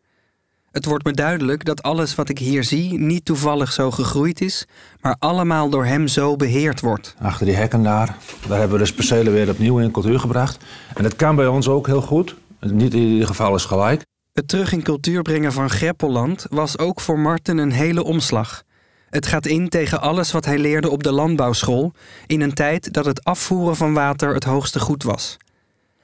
Het 0.71 0.85
wordt 0.85 1.05
me 1.05 1.11
duidelijk 1.11 1.65
dat 1.65 1.83
alles 1.83 2.15
wat 2.15 2.29
ik 2.29 2.39
hier 2.39 2.63
zie 2.63 2.99
niet 2.99 3.25
toevallig 3.25 3.71
zo 3.71 3.91
gegroeid 3.91 4.41
is, 4.41 4.67
maar 5.01 5.15
allemaal 5.19 5.69
door 5.69 5.85
hem 5.85 6.07
zo 6.07 6.35
beheerd 6.35 6.81
wordt. 6.81 7.15
Achter 7.21 7.45
die 7.45 7.55
hekken 7.55 7.83
daar, 7.83 8.17
daar 8.47 8.59
hebben 8.59 8.79
we 8.79 8.85
de 8.85 8.93
percelen 8.93 9.33
weer 9.33 9.49
opnieuw 9.49 9.79
in 9.79 9.91
cultuur 9.91 10.19
gebracht. 10.19 10.63
En 10.95 11.03
dat 11.03 11.15
kan 11.15 11.35
bij 11.35 11.47
ons 11.47 11.67
ook 11.67 11.87
heel 11.87 12.01
goed. 12.01 12.35
Niet 12.59 12.93
in 12.93 12.99
ieder 12.99 13.27
geval 13.27 13.55
is 13.55 13.65
gelijk. 13.65 14.05
Het 14.33 14.47
terug 14.47 14.71
in 14.71 14.83
cultuur 14.83 15.21
brengen 15.21 15.53
van 15.53 15.69
Greppelland 15.69 16.45
was 16.49 16.77
ook 16.77 17.01
voor 17.01 17.19
Marten 17.19 17.57
een 17.57 17.71
hele 17.71 18.03
omslag. 18.03 18.63
Het 19.09 19.25
gaat 19.25 19.45
in 19.45 19.69
tegen 19.69 20.01
alles 20.01 20.31
wat 20.31 20.45
hij 20.45 20.57
leerde 20.57 20.89
op 20.89 21.03
de 21.03 21.11
landbouwschool, 21.11 21.93
in 22.25 22.41
een 22.41 22.53
tijd 22.53 22.93
dat 22.93 23.05
het 23.05 23.23
afvoeren 23.23 23.75
van 23.75 23.93
water 23.93 24.33
het 24.33 24.43
hoogste 24.43 24.79
goed 24.79 25.03
was. 25.03 25.37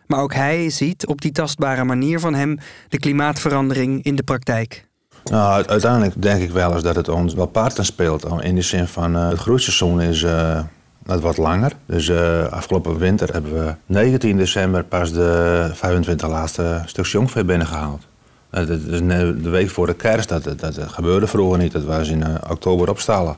Maar 0.07 0.21
ook 0.21 0.33
hij 0.33 0.69
ziet 0.69 1.07
op 1.07 1.21
die 1.21 1.31
tastbare 1.31 1.83
manier 1.83 2.19
van 2.19 2.33
hem 2.33 2.59
de 2.89 2.99
klimaatverandering 2.99 4.03
in 4.03 4.15
de 4.15 4.23
praktijk. 4.23 4.87
Nou, 5.23 5.65
uiteindelijk 5.65 6.21
denk 6.21 6.41
ik 6.41 6.51
wel 6.51 6.73
eens 6.73 6.83
dat 6.83 6.95
het 6.95 7.09
ons 7.09 7.33
wel 7.33 7.45
parten 7.45 7.85
speelt. 7.85 8.25
In 8.41 8.55
de 8.55 8.61
zin 8.61 8.87
van 8.87 9.15
eh, 9.15 9.29
het 9.29 9.39
groeiseizoen 9.39 10.01
is 10.01 10.23
eh, 10.23 10.63
net 11.05 11.19
wat 11.21 11.37
langer. 11.37 11.71
Dus 11.85 12.09
eh, 12.09 12.45
afgelopen 12.45 12.97
winter 12.97 13.33
hebben 13.33 13.53
we 13.53 13.75
19 13.85 14.37
december 14.37 14.83
pas 14.83 15.11
de 15.11 15.69
25 15.73 16.29
laatste 16.29 16.81
stuks 16.85 17.11
jongvee 17.11 17.43
binnengehaald. 17.43 18.07
Eh, 18.49 18.67
Dat 18.67 18.87
de 18.87 19.49
week 19.49 19.69
voor 19.69 19.87
de 19.87 19.95
kerst. 19.95 20.29
Dat, 20.29 20.43
dat, 20.43 20.59
dat 20.59 20.77
gebeurde 20.87 21.27
vroeger 21.27 21.59
niet. 21.59 21.71
Dat 21.71 21.83
was 21.83 22.09
in 22.09 22.23
eh, 22.23 22.35
oktober 22.49 22.89
opstallen. 22.89 23.35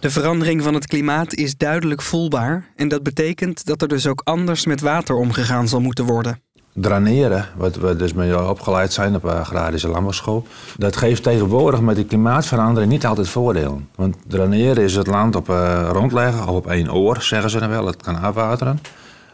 De 0.00 0.10
verandering 0.10 0.62
van 0.62 0.74
het 0.74 0.86
klimaat 0.86 1.34
is 1.34 1.56
duidelijk 1.56 2.02
voelbaar 2.02 2.68
en 2.76 2.88
dat 2.88 3.02
betekent 3.02 3.66
dat 3.66 3.82
er 3.82 3.88
dus 3.88 4.06
ook 4.06 4.20
anders 4.24 4.66
met 4.66 4.80
water 4.80 5.14
omgegaan 5.14 5.68
zal 5.68 5.80
moeten 5.80 6.04
worden. 6.04 6.43
Draneren, 6.76 7.48
wat 7.56 7.76
we 7.76 7.96
dus 7.96 8.12
met 8.12 8.26
jou 8.26 8.48
opgeleid 8.48 8.92
zijn 8.92 9.14
op 9.14 9.24
een 9.24 9.36
agrarische 9.36 9.88
landbouwschool, 9.88 10.46
dat 10.76 10.96
geeft 10.96 11.22
tegenwoordig 11.22 11.80
met 11.80 11.96
die 11.96 12.04
klimaatverandering 12.04 12.92
niet 12.92 13.06
altijd 13.06 13.28
voordelen. 13.28 13.88
Want 13.94 14.16
draneren 14.26 14.84
is 14.84 14.96
het 14.96 15.06
land 15.06 15.36
op 15.36 15.48
eh, 15.48 15.88
rondleggen, 15.92 16.48
of 16.48 16.54
op 16.54 16.66
één 16.66 16.92
oor, 16.92 17.22
zeggen 17.22 17.50
ze 17.50 17.58
dan 17.58 17.68
wel, 17.68 17.86
het 17.86 18.02
kan 18.02 18.20
afwateren. 18.20 18.80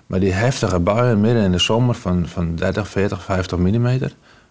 Maar 0.07 0.21
die 0.21 0.33
heftige 0.33 0.81
buien 0.81 1.21
midden 1.21 1.43
in 1.43 1.53
de 1.53 1.59
zomer 1.59 1.95
van, 1.95 2.29
van 2.29 2.57
30, 2.57 2.89
40, 2.89 3.23
50 3.23 3.59
mm. 3.59 3.99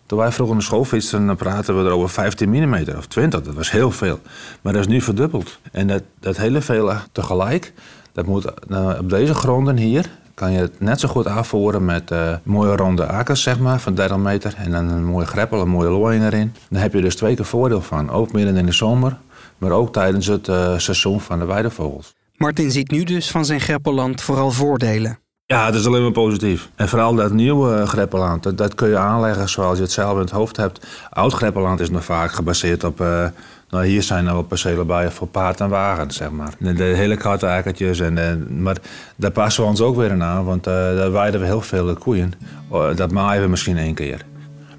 Toen 0.05 0.17
wij 0.17 0.31
vroeger 0.31 0.55
naar 0.55 0.63
school 0.63 0.85
fietsten, 0.85 1.25
dan 1.25 1.35
praten 1.35 1.77
we 1.77 1.89
er 1.89 1.95
over 1.95 2.09
15 2.09 2.49
mm 2.49 2.73
of 2.97 3.05
20. 3.07 3.41
Dat 3.41 3.53
was 3.53 3.71
heel 3.71 3.91
veel. 3.91 4.19
Maar 4.61 4.73
dat 4.73 4.81
is 4.81 4.87
nu 4.87 5.01
verdubbeld. 5.01 5.59
En 5.71 5.87
dat, 5.87 6.03
dat 6.19 6.37
hele 6.37 6.61
vele 6.61 6.97
tegelijk, 7.11 7.73
dat 8.11 8.25
moet 8.25 8.45
nou, 8.67 8.99
op 8.99 9.09
deze 9.09 9.33
gronden 9.33 9.77
hier, 9.77 10.09
kan 10.39 10.51
je 10.51 10.59
het 10.59 10.79
net 10.79 10.99
zo 10.99 11.07
goed 11.07 11.25
afvoeren 11.25 11.85
met 11.85 12.11
eh, 12.11 12.33
mooie 12.43 12.75
ronde 12.75 13.05
akkers, 13.05 13.41
zeg 13.43 13.59
maar, 13.59 13.79
van 13.79 13.93
30 13.95 14.17
meter. 14.17 14.53
En 14.57 14.71
dan 14.71 14.89
een 14.89 15.05
mooie 15.05 15.25
greppel, 15.25 15.61
een 15.61 15.69
mooie 15.69 15.89
looiing 15.89 16.25
erin. 16.25 16.53
Dan 16.69 16.81
heb 16.81 16.93
je 16.93 17.01
dus 17.01 17.15
twee 17.15 17.35
keer 17.35 17.45
voordeel 17.45 17.81
van. 17.81 18.09
Ook 18.09 18.31
midden 18.31 18.57
in 18.57 18.65
de 18.65 18.71
zomer, 18.71 19.17
maar 19.57 19.71
ook 19.71 19.93
tijdens 19.93 20.25
het 20.25 20.47
eh, 20.47 20.77
seizoen 20.77 21.21
van 21.21 21.39
de 21.39 21.45
weidevogels. 21.45 22.13
Martin 22.37 22.71
ziet 22.71 22.91
nu 22.91 23.03
dus 23.03 23.31
van 23.31 23.45
zijn 23.45 23.59
Greppelland 23.59 24.21
vooral 24.21 24.51
voordelen. 24.51 25.19
Ja, 25.45 25.65
het 25.65 25.75
is 25.75 25.85
alleen 25.85 26.01
maar 26.01 26.11
positief. 26.11 26.69
En 26.75 26.89
vooral 26.89 27.15
dat 27.15 27.31
nieuwe 27.31 27.75
eh, 27.75 27.87
greppeland, 27.87 28.43
dat, 28.43 28.57
dat 28.57 28.75
kun 28.75 28.89
je 28.89 28.97
aanleggen 28.97 29.49
zoals 29.49 29.77
je 29.77 29.83
het 29.83 29.91
zelf 29.91 30.13
in 30.13 30.19
het 30.19 30.31
hoofd 30.31 30.57
hebt. 30.57 30.87
Oud 31.09 31.33
greppeland 31.33 31.79
is 31.79 31.89
nog 31.89 32.03
vaak 32.03 32.31
gebaseerd 32.31 32.83
op... 32.83 33.01
eh, 33.01 33.25
nou, 33.69 33.85
hier 33.85 34.03
zijn 34.03 34.27
er 34.27 34.43
percelen 34.43 34.87
bij 34.87 35.11
voor 35.11 35.27
paard 35.27 35.59
en 35.59 35.69
wagen, 35.69 36.11
zeg 36.11 36.31
maar. 36.31 36.53
De, 36.59 36.83
hele 36.83 37.17
karteakkertjes. 37.17 37.99
En, 37.99 38.17
en, 38.17 38.61
maar 38.61 38.77
daar 39.15 39.31
passen 39.31 39.63
we 39.63 39.69
ons 39.69 39.81
ook 39.81 39.95
weer 39.95 40.21
aan, 40.21 40.45
want 40.45 40.67
eh, 40.67 40.73
daar 40.73 41.11
weiden 41.11 41.39
we 41.39 41.45
heel 41.45 41.61
veel 41.61 41.95
koeien. 41.95 42.33
Oh, 42.67 42.95
dat 42.95 43.11
maaien 43.11 43.41
we 43.41 43.49
misschien 43.49 43.77
één 43.77 43.93
keer. 43.93 44.25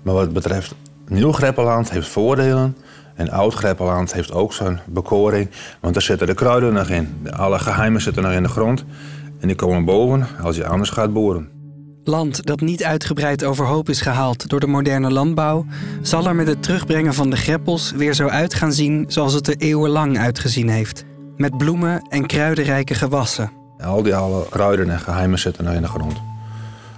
Maar 0.03 0.15
wat 0.15 0.33
betreft 0.33 0.75
nieuw 1.09 1.33
greppeland 1.33 1.91
heeft 1.91 2.09
voordelen... 2.09 2.77
En 3.21 3.31
oud 3.31 3.55
greppeland 3.55 4.13
heeft 4.13 4.33
ook 4.33 4.53
zijn 4.53 4.81
bekoring, 4.87 5.51
want 5.81 5.95
daar 5.95 6.03
zitten 6.03 6.27
de 6.27 6.35
kruiden 6.35 6.73
nog 6.73 6.89
in. 6.89 7.27
Alle 7.31 7.59
geheimen 7.59 8.01
zitten 8.01 8.23
nog 8.23 8.33
in 8.33 8.43
de 8.43 8.49
grond. 8.49 8.85
En 9.41 9.47
die 9.47 9.57
komen 9.57 9.85
boven 9.85 10.27
als 10.43 10.57
je 10.57 10.67
anders 10.67 10.91
gaat 10.91 11.13
boeren. 11.13 11.60
Land 12.11 12.47
dat 12.47 12.61
niet 12.61 12.85
uitgebreid 12.85 13.45
overhoop 13.45 13.89
is 13.89 14.01
gehaald 14.01 14.49
door 14.49 14.61
de 14.61 14.67
moderne 14.67 15.11
landbouw, 15.11 15.67
zal 16.03 16.27
er 16.27 16.35
met 16.35 16.47
het 16.47 16.63
terugbrengen 16.63 17.15
van 17.15 17.31
de 17.31 17.37
greppels 17.37 17.93
weer 17.93 18.15
zo 18.15 18.29
uit 18.29 18.55
gaan 18.55 18.73
zien 18.73 19.05
zoals 19.09 19.33
het 19.33 19.47
er 19.47 19.57
eeuwenlang 19.57 20.19
uitgezien 20.19 20.69
heeft. 20.69 21.05
Met 21.37 21.59
bloemen 21.59 22.07
en 22.09 22.27
kruidenrijke 22.27 22.95
gewassen. 22.95 23.53
Al 23.79 24.03
die 24.03 24.15
alle 24.15 24.47
kruiden 24.49 24.91
en 24.91 25.01
geheimen 25.01 25.39
zitten 25.39 25.65
nog 25.65 25.75
in 25.75 25.83
de 25.83 25.89
grond. 25.89 26.17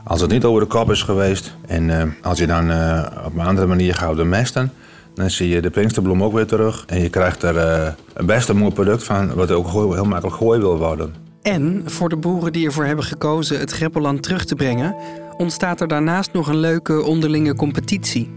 Als 0.05 0.21
het 0.21 0.31
niet 0.31 0.45
over 0.45 0.61
de 0.61 0.67
kop 0.67 0.91
is 0.91 1.03
geweest 1.03 1.57
en 1.67 2.01
eh, 2.01 2.09
als 2.23 2.39
je 2.39 2.47
dan 2.47 2.71
eh, 2.71 3.07
op 3.25 3.35
een 3.35 3.47
andere 3.47 3.67
manier 3.67 3.95
gaat 3.95 4.25
mesten, 4.25 4.73
dan 5.15 5.31
zie 5.31 5.49
je 5.49 5.61
de 5.61 5.71
pinksterbloem 5.71 6.23
ook 6.23 6.33
weer 6.33 6.47
terug. 6.47 6.85
En 6.87 7.01
je 7.01 7.09
krijgt 7.09 7.43
er 7.43 7.57
eh, 7.57 7.93
een 8.13 8.27
best 8.27 8.49
een 8.49 8.57
mooi 8.57 8.73
product 8.73 9.05
van, 9.05 9.35
wat 9.35 9.51
ook 9.51 9.71
heel 9.71 10.05
makkelijk 10.05 10.37
gooi 10.37 10.61
wil 10.61 10.79
worden. 10.79 11.22
En 11.43 11.83
voor 11.85 12.09
de 12.09 12.17
boeren 12.17 12.53
die 12.53 12.67
ervoor 12.67 12.85
hebben 12.85 13.05
gekozen 13.05 13.59
het 13.59 13.71
Greppelland 13.73 14.23
terug 14.23 14.45
te 14.45 14.55
brengen, 14.55 14.95
ontstaat 15.37 15.81
er 15.81 15.89
daarnaast 15.89 16.33
nog 16.33 16.49
een 16.49 16.57
leuke 16.57 17.03
onderlinge 17.03 17.55
competitie. 17.55 18.31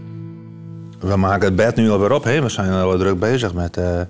We 1.00 1.16
maken 1.16 1.44
het 1.46 1.56
bed 1.56 1.76
nu 1.76 1.90
alweer 1.90 2.12
op. 2.12 2.24
Hè? 2.24 2.42
We 2.42 2.48
zijn 2.48 2.72
al 2.72 2.98
druk 2.98 3.18
bezig 3.18 3.54
met. 3.54 3.76
eh, 3.76 4.00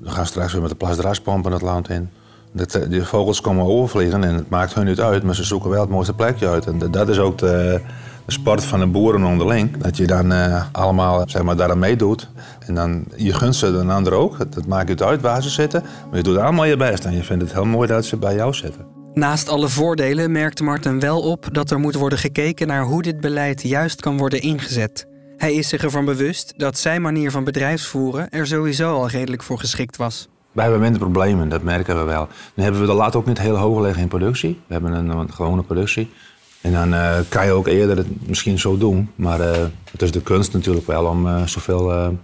we 0.00 0.10
gaan 0.10 0.26
straks 0.26 0.52
weer 0.52 0.60
met 0.60 0.70
de 0.70 0.76
plasdraspompen 0.76 1.52
het 1.52 1.62
land 1.62 1.88
in. 1.90 2.08
Dat, 2.52 2.74
eh, 2.74 2.88
die 2.90 3.02
vogels 3.02 3.40
komen 3.40 3.64
overvliegen 3.64 4.24
en 4.24 4.34
het 4.34 4.48
maakt 4.50 4.74
hun 4.74 4.84
niet 4.86 5.00
uit, 5.00 5.22
maar 5.22 5.34
ze 5.34 5.44
zoeken 5.44 5.70
wel 5.70 5.80
het 5.80 5.90
mooiste 5.90 6.14
plekje 6.14 6.48
uit. 6.48 6.66
En 6.66 6.78
dat- 6.90 7.08
is 7.08 7.18
ook 7.18 7.38
de, 7.38 7.46
de 7.46 7.80
sport 8.26 8.64
van 8.64 8.80
de 8.80 8.86
boeren 8.86 9.24
onderling. 9.24 9.76
Dat 9.76 9.96
je 9.96 10.06
dan 10.06 10.32
eh, 10.32 10.64
allemaal 10.72 11.22
zeg 11.26 11.42
maar, 11.42 11.56
daaraan 11.56 11.78
meedoet. 11.78 12.30
En 12.66 12.74
dan 12.74 13.04
je 13.16 13.32
gunst 13.32 13.58
ze 13.58 13.66
een 13.66 13.90
ander 13.90 14.12
ook. 14.12 14.38
Het, 14.38 14.54
het 14.54 14.66
maakt 14.66 14.88
niet 14.88 15.02
uit 15.02 15.20
waar 15.20 15.42
ze 15.42 15.50
zitten, 15.50 15.82
maar 15.82 16.16
je 16.16 16.22
doet 16.22 16.36
allemaal 16.36 16.64
je 16.64 16.76
best. 16.76 17.04
En 17.04 17.12
je 17.12 17.22
vindt 17.22 17.42
het 17.42 17.52
heel 17.52 17.64
mooi 17.64 17.88
dat 17.88 18.04
ze 18.04 18.16
bij 18.16 18.34
jou 18.34 18.54
zitten. 18.54 18.86
Naast 19.14 19.48
alle 19.48 19.68
voordelen 19.68 20.32
merkt 20.32 20.60
Martin 20.60 21.00
wel 21.00 21.20
op 21.20 21.48
dat 21.52 21.70
er 21.70 21.78
moet 21.78 21.94
worden 21.94 22.18
gekeken 22.18 22.66
naar 22.66 22.84
hoe 22.84 23.02
dit 23.02 23.20
beleid 23.20 23.62
juist 23.62 24.00
kan 24.00 24.16
worden 24.18 24.40
ingezet. 24.40 25.06
Hij 25.36 25.54
is 25.54 25.68
zich 25.68 25.82
ervan 25.82 26.04
bewust 26.04 26.54
dat 26.56 26.78
zijn 26.78 27.02
manier 27.02 27.30
van 27.30 27.44
bedrijfsvoeren 27.44 28.30
er 28.30 28.46
sowieso 28.46 28.94
al 28.94 29.08
redelijk 29.08 29.42
voor 29.42 29.58
geschikt 29.58 29.96
was. 29.96 30.28
Wij 30.52 30.64
hebben 30.64 30.82
minder 30.82 31.00
problemen, 31.00 31.48
dat 31.48 31.62
merken 31.62 31.98
we 31.98 32.02
wel. 32.02 32.28
Dan 32.54 32.64
hebben 32.64 32.80
we 32.80 32.86
de 32.86 32.92
lat 32.92 33.16
ook 33.16 33.26
niet 33.26 33.38
heel 33.38 33.56
hoog 33.56 33.80
liggen 33.80 34.02
in 34.02 34.08
productie. 34.08 34.60
We 34.66 34.72
hebben 34.72 34.92
een, 34.92 35.08
een 35.08 35.32
gewone 35.32 35.62
productie. 35.62 36.10
En 36.60 36.72
dan 36.72 36.92
uh, 36.92 37.18
kan 37.28 37.46
je 37.46 37.52
ook 37.52 37.66
eerder 37.66 37.96
het 37.96 38.28
misschien 38.28 38.58
zo 38.58 38.76
doen. 38.76 39.10
Maar 39.14 39.40
uh, 39.40 39.64
het 39.90 40.02
is 40.02 40.10
de 40.10 40.22
kunst 40.22 40.52
natuurlijk 40.52 40.86
wel 40.86 41.04
om 41.04 41.26
uh, 41.26 41.46
zoveel 41.46 42.16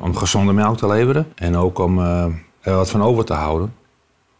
om 0.00 0.16
gezonde 0.16 0.52
melk 0.52 0.76
te 0.78 0.86
leveren. 0.86 1.26
En 1.34 1.56
ook 1.56 1.78
om 1.78 1.98
er 2.60 2.74
wat 2.74 2.90
van 2.90 3.02
over 3.02 3.24
te 3.24 3.32
houden. 3.32 3.74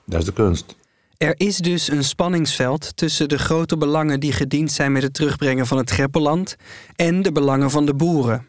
Dat 0.04 0.20
is 0.20 0.26
de 0.26 0.32
kunst. 0.32 0.76
Er 1.16 1.34
is 1.36 1.56
dus 1.56 1.90
een 1.90 2.04
spanningsveld 2.04 2.96
tussen 2.96 3.28
de 3.28 3.38
grote 3.38 3.76
belangen 3.76 4.20
die 4.20 4.32
gediend 4.32 4.72
zijn 4.72 4.92
met 4.92 5.02
het 5.02 5.14
terugbrengen 5.14 5.66
van 5.66 5.78
het 5.78 5.90
Greppeland 5.90 6.56
en 6.96 7.22
de 7.22 7.32
belangen 7.32 7.70
van 7.70 7.86
de 7.86 7.94
boeren. 7.94 8.46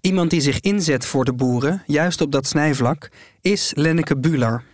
Iemand 0.00 0.30
die 0.30 0.40
zich 0.40 0.60
inzet 0.60 1.04
voor 1.04 1.24
de 1.24 1.32
boeren, 1.32 1.82
juist 1.86 2.20
op 2.20 2.32
dat 2.32 2.46
snijvlak, 2.46 3.10
is 3.40 3.72
Lenneke 3.74 4.16
Bular. 4.18 4.64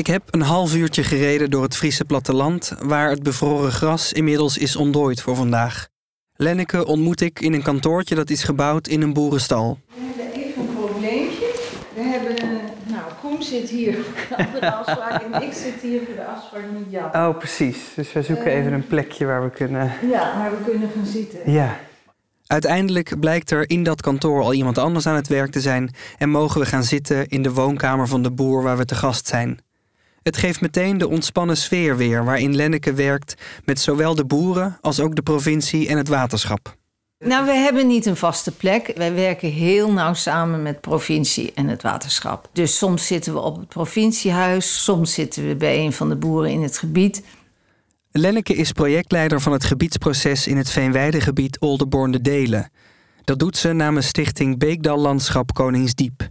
Ik 0.00 0.06
heb 0.06 0.22
een 0.30 0.42
half 0.42 0.74
uurtje 0.74 1.02
gereden 1.02 1.50
door 1.50 1.62
het 1.62 1.76
Friese 1.76 2.04
platteland, 2.04 2.72
waar 2.82 3.10
het 3.10 3.22
bevroren 3.22 3.72
gras 3.72 4.12
inmiddels 4.12 4.58
is 4.58 4.76
ontdooid 4.76 5.22
voor 5.22 5.36
vandaag. 5.36 5.88
Lenneke 6.36 6.86
ontmoet 6.86 7.20
ik 7.20 7.40
in 7.40 7.52
een 7.52 7.62
kantoortje 7.62 8.14
dat 8.14 8.30
is 8.30 8.42
gebouwd 8.42 8.88
in 8.88 9.02
een 9.02 9.12
boerenstal. 9.12 9.78
We 9.86 10.00
hebben 10.00 10.42
even 10.42 10.62
een 10.62 10.74
probleempje. 10.74 11.54
We 11.94 12.00
hebben 12.00 12.42
een, 12.42 12.58
nou, 12.86 13.02
Koen 13.20 13.42
zit 13.42 13.68
hier 13.68 13.94
voor 13.94 14.60
de 14.60 14.72
afspraak 14.80 15.22
en 15.22 15.42
ik 15.42 15.52
zit 15.52 15.80
hier 15.82 16.00
voor 16.04 16.14
de 16.14 16.24
afspraak 16.24 16.64
met 16.72 16.82
Jan. 16.90 17.28
Oh, 17.28 17.38
precies. 17.38 17.78
Dus 17.96 18.12
we 18.12 18.22
zoeken 18.22 18.52
even 18.52 18.72
een 18.72 18.86
plekje 18.86 19.26
waar 19.26 19.42
we 19.42 19.50
kunnen. 19.50 19.92
Ja, 20.10 20.38
waar 20.38 20.50
we 20.50 20.70
kunnen 20.70 20.90
gaan 20.94 21.06
zitten. 21.06 21.52
Ja. 21.52 21.80
Uiteindelijk 22.46 23.20
blijkt 23.20 23.50
er 23.50 23.70
in 23.70 23.82
dat 23.82 24.00
kantoor 24.00 24.42
al 24.42 24.54
iemand 24.54 24.78
anders 24.78 25.06
aan 25.06 25.16
het 25.16 25.28
werk 25.28 25.50
te 25.50 25.60
zijn 25.60 25.94
en 26.18 26.30
mogen 26.30 26.60
we 26.60 26.66
gaan 26.66 26.84
zitten 26.84 27.28
in 27.28 27.42
de 27.42 27.52
woonkamer 27.52 28.08
van 28.08 28.22
de 28.22 28.30
boer 28.30 28.62
waar 28.62 28.76
we 28.76 28.84
te 28.84 28.94
gast 28.94 29.26
zijn. 29.26 29.60
Het 30.22 30.36
geeft 30.36 30.60
meteen 30.60 30.98
de 30.98 31.08
ontspannen 31.08 31.56
sfeer 31.56 31.96
weer 31.96 32.24
waarin 32.24 32.56
Lenneke 32.56 32.92
werkt 32.92 33.34
met 33.64 33.80
zowel 33.80 34.14
de 34.14 34.24
boeren 34.24 34.78
als 34.80 35.00
ook 35.00 35.14
de 35.14 35.22
provincie 35.22 35.88
en 35.88 35.96
het 35.96 36.08
waterschap. 36.08 36.78
Nou, 37.24 37.44
we 37.44 37.52
hebben 37.52 37.86
niet 37.86 38.06
een 38.06 38.16
vaste 38.16 38.50
plek. 38.50 38.92
Wij 38.96 39.14
werken 39.14 39.50
heel 39.50 39.92
nauw 39.92 40.14
samen 40.14 40.62
met 40.62 40.80
provincie 40.80 41.52
en 41.54 41.68
het 41.68 41.82
waterschap. 41.82 42.48
Dus 42.52 42.76
soms 42.76 43.06
zitten 43.06 43.32
we 43.32 43.40
op 43.40 43.56
het 43.56 43.68
provinciehuis, 43.68 44.84
soms 44.84 45.14
zitten 45.14 45.46
we 45.48 45.56
bij 45.56 45.78
een 45.78 45.92
van 45.92 46.08
de 46.08 46.16
boeren 46.16 46.50
in 46.50 46.62
het 46.62 46.78
gebied. 46.78 47.22
Lenneke 48.10 48.54
is 48.54 48.72
projectleider 48.72 49.40
van 49.40 49.52
het 49.52 49.64
gebiedsproces 49.64 50.46
in 50.46 50.56
het 50.56 50.70
Veenweidegebied 50.70 51.58
Oldenborn 51.58 52.12
Delen. 52.12 52.70
Dat 53.24 53.38
doet 53.38 53.56
ze 53.56 53.72
namens 53.72 54.06
stichting 54.06 54.58
Beekdal 54.58 54.98
Landschap 54.98 55.54
Koningsdiep. 55.54 56.28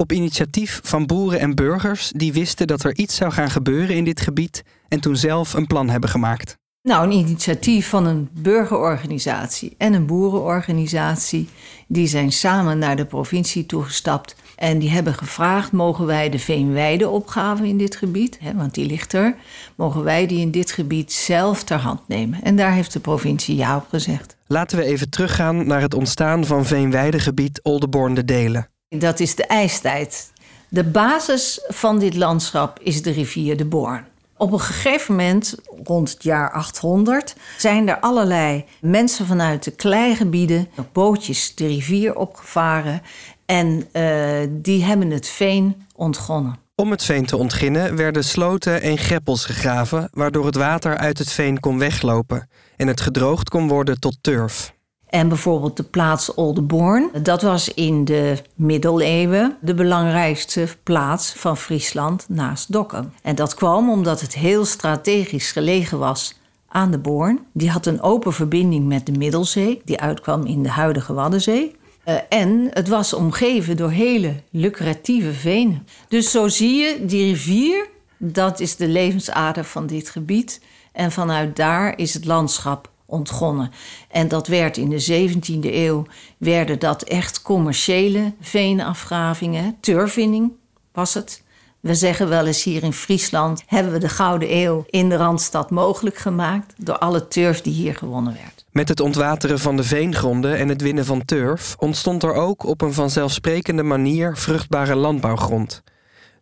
Op 0.00 0.12
initiatief 0.12 0.80
van 0.82 1.06
boeren 1.06 1.40
en 1.40 1.54
burgers 1.54 2.12
die 2.16 2.32
wisten 2.32 2.66
dat 2.66 2.84
er 2.84 2.96
iets 2.96 3.16
zou 3.16 3.32
gaan 3.32 3.50
gebeuren 3.50 3.96
in 3.96 4.04
dit 4.04 4.20
gebied 4.20 4.62
en 4.88 5.00
toen 5.00 5.16
zelf 5.16 5.54
een 5.54 5.66
plan 5.66 5.88
hebben 5.88 6.10
gemaakt. 6.10 6.56
Nou, 6.82 7.06
een 7.06 7.12
initiatief 7.12 7.88
van 7.88 8.06
een 8.06 8.28
burgerorganisatie 8.32 9.74
en 9.78 9.92
een 9.92 10.06
boerenorganisatie. 10.06 11.48
Die 11.88 12.06
zijn 12.06 12.32
samen 12.32 12.78
naar 12.78 12.96
de 12.96 13.04
provincie 13.04 13.66
toegestapt 13.66 14.36
en 14.56 14.78
die 14.78 14.90
hebben 14.90 15.14
gevraagd: 15.14 15.72
mogen 15.72 16.06
wij 16.06 16.28
de 16.28 16.38
veenweideopgave 16.38 17.68
in 17.68 17.78
dit 17.78 17.96
gebied, 17.96 18.38
hè, 18.40 18.54
want 18.54 18.74
die 18.74 18.86
ligt 18.86 19.12
er, 19.12 19.34
mogen 19.76 20.04
wij 20.04 20.26
die 20.26 20.40
in 20.40 20.50
dit 20.50 20.72
gebied 20.72 21.12
zelf 21.12 21.64
ter 21.64 21.78
hand 21.78 22.00
nemen? 22.08 22.42
En 22.42 22.56
daar 22.56 22.72
heeft 22.72 22.92
de 22.92 23.00
provincie 23.00 23.56
ja 23.56 23.76
op 23.76 23.86
gezegd. 23.88 24.36
Laten 24.46 24.78
we 24.78 24.84
even 24.84 25.10
teruggaan 25.10 25.66
naar 25.66 25.80
het 25.80 25.94
ontstaan 25.94 26.44
van 26.44 26.64
veenweidegebied 26.64 27.60
Oldenborn 27.62 28.14
de 28.14 28.24
Delen. 28.24 28.68
Dat 28.98 29.20
is 29.20 29.34
de 29.34 29.46
ijstijd. 29.46 30.32
De 30.68 30.84
basis 30.84 31.64
van 31.68 31.98
dit 31.98 32.16
landschap 32.16 32.78
is 32.82 33.02
de 33.02 33.10
rivier 33.10 33.56
de 33.56 33.64
Born. 33.64 34.04
Op 34.36 34.52
een 34.52 34.60
gegeven 34.60 35.16
moment, 35.16 35.54
rond 35.84 36.10
het 36.10 36.22
jaar 36.22 36.50
800, 36.52 37.36
zijn 37.58 37.88
er 37.88 38.00
allerlei 38.00 38.64
mensen 38.80 39.26
vanuit 39.26 39.64
de 39.64 39.70
kleigebieden 39.70 40.68
bootjes 40.92 41.54
de 41.54 41.66
rivier 41.66 42.16
opgevaren 42.16 43.02
en 43.46 43.88
uh, 43.92 44.38
die 44.48 44.84
hebben 44.84 45.10
het 45.10 45.28
veen 45.28 45.86
ontgonnen. 45.94 46.58
Om 46.74 46.90
het 46.90 47.04
veen 47.04 47.26
te 47.26 47.36
ontginnen 47.36 47.96
werden 47.96 48.24
sloten 48.24 48.82
en 48.82 48.98
greppels 48.98 49.44
gegraven, 49.44 50.08
waardoor 50.12 50.46
het 50.46 50.56
water 50.56 50.96
uit 50.96 51.18
het 51.18 51.32
veen 51.32 51.60
kon 51.60 51.78
weglopen 51.78 52.48
en 52.76 52.86
het 52.86 53.00
gedroogd 53.00 53.48
kon 53.48 53.68
worden 53.68 54.00
tot 54.00 54.18
turf. 54.20 54.72
En 55.10 55.28
bijvoorbeeld 55.28 55.76
de 55.76 55.82
plaats 55.82 56.34
Oldenborn. 56.34 57.10
Dat 57.22 57.42
was 57.42 57.74
in 57.74 58.04
de 58.04 58.36
middeleeuwen 58.54 59.56
de 59.60 59.74
belangrijkste 59.74 60.68
plaats 60.82 61.32
van 61.32 61.56
Friesland 61.56 62.24
naast 62.28 62.72
Dokkum. 62.72 63.12
En 63.22 63.34
dat 63.34 63.54
kwam 63.54 63.90
omdat 63.90 64.20
het 64.20 64.34
heel 64.34 64.64
strategisch 64.64 65.52
gelegen 65.52 65.98
was 65.98 66.34
aan 66.68 66.90
de 66.90 66.98
Born. 66.98 67.38
Die 67.52 67.70
had 67.70 67.86
een 67.86 68.02
open 68.02 68.32
verbinding 68.32 68.86
met 68.86 69.06
de 69.06 69.12
Middelzee, 69.12 69.82
die 69.84 70.00
uitkwam 70.00 70.46
in 70.46 70.62
de 70.62 70.68
huidige 70.68 71.12
Waddenzee. 71.12 71.76
Uh, 72.04 72.14
en 72.28 72.68
het 72.70 72.88
was 72.88 73.12
omgeven 73.12 73.76
door 73.76 73.90
hele 73.90 74.34
lucratieve 74.50 75.32
venen. 75.32 75.86
Dus 76.08 76.30
zo 76.30 76.48
zie 76.48 76.74
je, 76.74 77.04
die 77.04 77.24
rivier, 77.24 77.88
dat 78.16 78.60
is 78.60 78.76
de 78.76 78.88
levensader 78.88 79.64
van 79.64 79.86
dit 79.86 80.10
gebied. 80.10 80.60
En 80.92 81.12
vanuit 81.12 81.56
daar 81.56 81.98
is 81.98 82.14
het 82.14 82.24
landschap 82.24 82.90
ontgonnen. 83.10 83.72
En 84.10 84.28
dat 84.28 84.46
werd 84.46 84.76
in 84.76 84.88
de 84.88 85.28
17e 85.30 85.74
eeuw, 85.74 86.06
werden 86.38 86.78
dat 86.78 87.02
echt 87.02 87.42
commerciële 87.42 88.32
veenafgravingen, 88.40 89.76
turfwinning 89.80 90.52
was 90.92 91.14
het. 91.14 91.42
We 91.80 91.94
zeggen 91.94 92.28
wel 92.28 92.46
eens 92.46 92.64
hier 92.64 92.82
in 92.82 92.92
Friesland 92.92 93.62
hebben 93.66 93.92
we 93.92 93.98
de 93.98 94.08
Gouden 94.08 94.56
Eeuw 94.56 94.84
in 94.86 95.08
de 95.08 95.16
Randstad 95.16 95.70
mogelijk 95.70 96.16
gemaakt 96.16 96.72
door 96.76 96.98
alle 96.98 97.28
turf 97.28 97.60
die 97.60 97.72
hier 97.72 97.94
gewonnen 97.94 98.32
werd. 98.32 98.64
Met 98.70 98.88
het 98.88 99.00
ontwateren 99.00 99.58
van 99.58 99.76
de 99.76 99.82
veengronden 99.82 100.58
en 100.58 100.68
het 100.68 100.82
winnen 100.82 101.04
van 101.04 101.24
turf 101.24 101.74
ontstond 101.78 102.22
er 102.22 102.34
ook 102.34 102.64
op 102.64 102.80
een 102.80 102.92
vanzelfsprekende 102.92 103.82
manier 103.82 104.36
vruchtbare 104.36 104.94
landbouwgrond. 104.94 105.82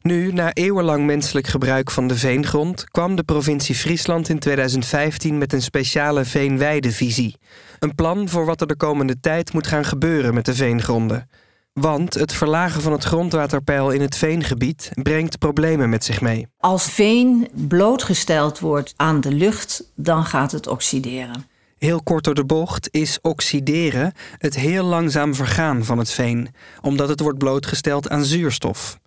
Nu, 0.08 0.32
na 0.32 0.52
eeuwenlang 0.52 1.06
menselijk 1.06 1.46
gebruik 1.46 1.90
van 1.90 2.08
de 2.08 2.16
veengrond, 2.16 2.84
kwam 2.90 3.16
de 3.16 3.22
provincie 3.22 3.74
Friesland 3.74 4.28
in 4.28 4.38
2015 4.38 5.38
met 5.38 5.52
een 5.52 5.62
speciale 5.62 6.24
veenweidevisie. 6.24 7.36
Een 7.78 7.94
plan 7.94 8.28
voor 8.28 8.44
wat 8.44 8.60
er 8.60 8.66
de 8.66 8.76
komende 8.76 9.20
tijd 9.20 9.52
moet 9.52 9.66
gaan 9.66 9.84
gebeuren 9.84 10.34
met 10.34 10.44
de 10.44 10.54
veengronden. 10.54 11.28
Want 11.72 12.14
het 12.14 12.32
verlagen 12.32 12.82
van 12.82 12.92
het 12.92 13.04
grondwaterpeil 13.04 13.90
in 13.90 14.00
het 14.00 14.16
veengebied 14.16 14.90
brengt 15.02 15.38
problemen 15.38 15.88
met 15.88 16.04
zich 16.04 16.20
mee. 16.20 16.46
Als 16.58 16.90
veen 16.90 17.48
blootgesteld 17.68 18.58
wordt 18.58 18.94
aan 18.96 19.20
de 19.20 19.32
lucht, 19.32 19.84
dan 19.94 20.24
gaat 20.24 20.52
het 20.52 20.66
oxideren. 20.66 21.44
Heel 21.78 22.02
kort 22.02 22.24
door 22.24 22.34
de 22.34 22.44
bocht 22.44 22.88
is 22.90 23.18
oxideren 23.22 24.12
het 24.38 24.54
heel 24.54 24.84
langzaam 24.84 25.34
vergaan 25.34 25.84
van 25.84 25.98
het 25.98 26.10
veen, 26.10 26.48
omdat 26.80 27.08
het 27.08 27.20
wordt 27.20 27.38
blootgesteld 27.38 28.08
aan 28.08 28.24
zuurstof. 28.24 28.98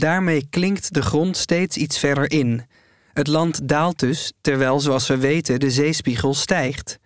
Daarmee 0.00 0.46
klinkt 0.50 0.94
de 0.94 1.02
grond 1.02 1.36
steeds 1.36 1.76
iets 1.76 1.98
verder 1.98 2.30
in. 2.30 2.62
Het 3.12 3.26
land 3.26 3.68
daalt 3.68 3.98
dus, 3.98 4.32
terwijl, 4.40 4.80
zoals 4.80 5.08
we 5.08 5.16
weten, 5.16 5.60
de 5.60 5.70
zeespiegel 5.70 6.34
stijgt. 6.34 6.98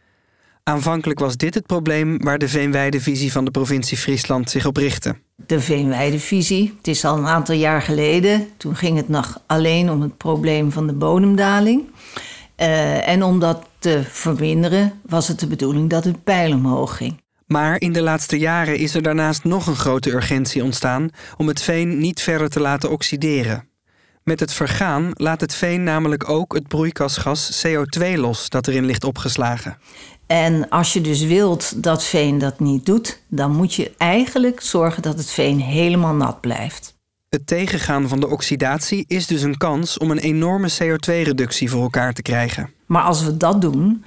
Aanvankelijk 0.62 1.18
was 1.18 1.36
dit 1.36 1.54
het 1.54 1.66
probleem 1.66 2.18
waar 2.18 2.38
de 2.38 2.48
Veenweidevisie 2.48 3.32
van 3.32 3.44
de 3.44 3.50
provincie 3.50 3.96
Friesland 3.96 4.50
zich 4.50 4.66
op 4.66 4.76
richtte. 4.76 5.16
De 5.46 5.60
Veenweidevisie, 5.60 6.74
het 6.76 6.88
is 6.88 7.04
al 7.04 7.18
een 7.18 7.26
aantal 7.26 7.54
jaar 7.54 7.82
geleden. 7.82 8.48
Toen 8.56 8.76
ging 8.76 8.96
het 8.96 9.08
nog 9.08 9.40
alleen 9.46 9.90
om 9.90 10.02
het 10.02 10.16
probleem 10.16 10.72
van 10.72 10.86
de 10.86 10.92
bodemdaling. 10.92 11.82
Uh, 12.56 13.08
en 13.08 13.22
om 13.22 13.40
dat 13.40 13.66
te 13.78 14.02
verminderen 14.08 14.92
was 15.06 15.28
het 15.28 15.40
de 15.40 15.46
bedoeling 15.46 15.90
dat 15.90 16.04
het 16.04 16.24
pijl 16.24 16.52
omhoog 16.52 16.96
ging. 16.96 17.22
Maar 17.46 17.80
in 17.80 17.92
de 17.92 18.02
laatste 18.02 18.38
jaren 18.38 18.76
is 18.78 18.94
er 18.94 19.02
daarnaast 19.02 19.44
nog 19.44 19.66
een 19.66 19.76
grote 19.76 20.10
urgentie 20.10 20.62
ontstaan 20.62 21.10
om 21.36 21.48
het 21.48 21.62
veen 21.62 21.98
niet 21.98 22.20
verder 22.20 22.48
te 22.48 22.60
laten 22.60 22.90
oxideren. 22.90 23.68
Met 24.22 24.40
het 24.40 24.52
vergaan 24.52 25.10
laat 25.12 25.40
het 25.40 25.54
veen 25.54 25.82
namelijk 25.82 26.28
ook 26.28 26.54
het 26.54 26.68
broeikasgas 26.68 27.66
CO2 27.66 28.14
los 28.14 28.48
dat 28.48 28.66
erin 28.66 28.84
ligt 28.84 29.04
opgeslagen. 29.04 29.78
En 30.26 30.68
als 30.68 30.92
je 30.92 31.00
dus 31.00 31.22
wilt 31.22 31.82
dat 31.82 32.04
veen 32.04 32.38
dat 32.38 32.60
niet 32.60 32.86
doet, 32.86 33.22
dan 33.28 33.56
moet 33.56 33.74
je 33.74 33.92
eigenlijk 33.96 34.60
zorgen 34.60 35.02
dat 35.02 35.18
het 35.18 35.30
veen 35.30 35.60
helemaal 35.60 36.14
nat 36.14 36.40
blijft. 36.40 36.94
Het 37.28 37.46
tegengaan 37.46 38.08
van 38.08 38.20
de 38.20 38.28
oxidatie 38.28 39.04
is 39.08 39.26
dus 39.26 39.42
een 39.42 39.56
kans 39.56 39.98
om 39.98 40.10
een 40.10 40.18
enorme 40.18 40.70
CO2-reductie 40.82 41.70
voor 41.70 41.82
elkaar 41.82 42.12
te 42.12 42.22
krijgen. 42.22 42.70
Maar 42.86 43.02
als 43.02 43.24
we 43.24 43.36
dat 43.36 43.60
doen, 43.60 44.04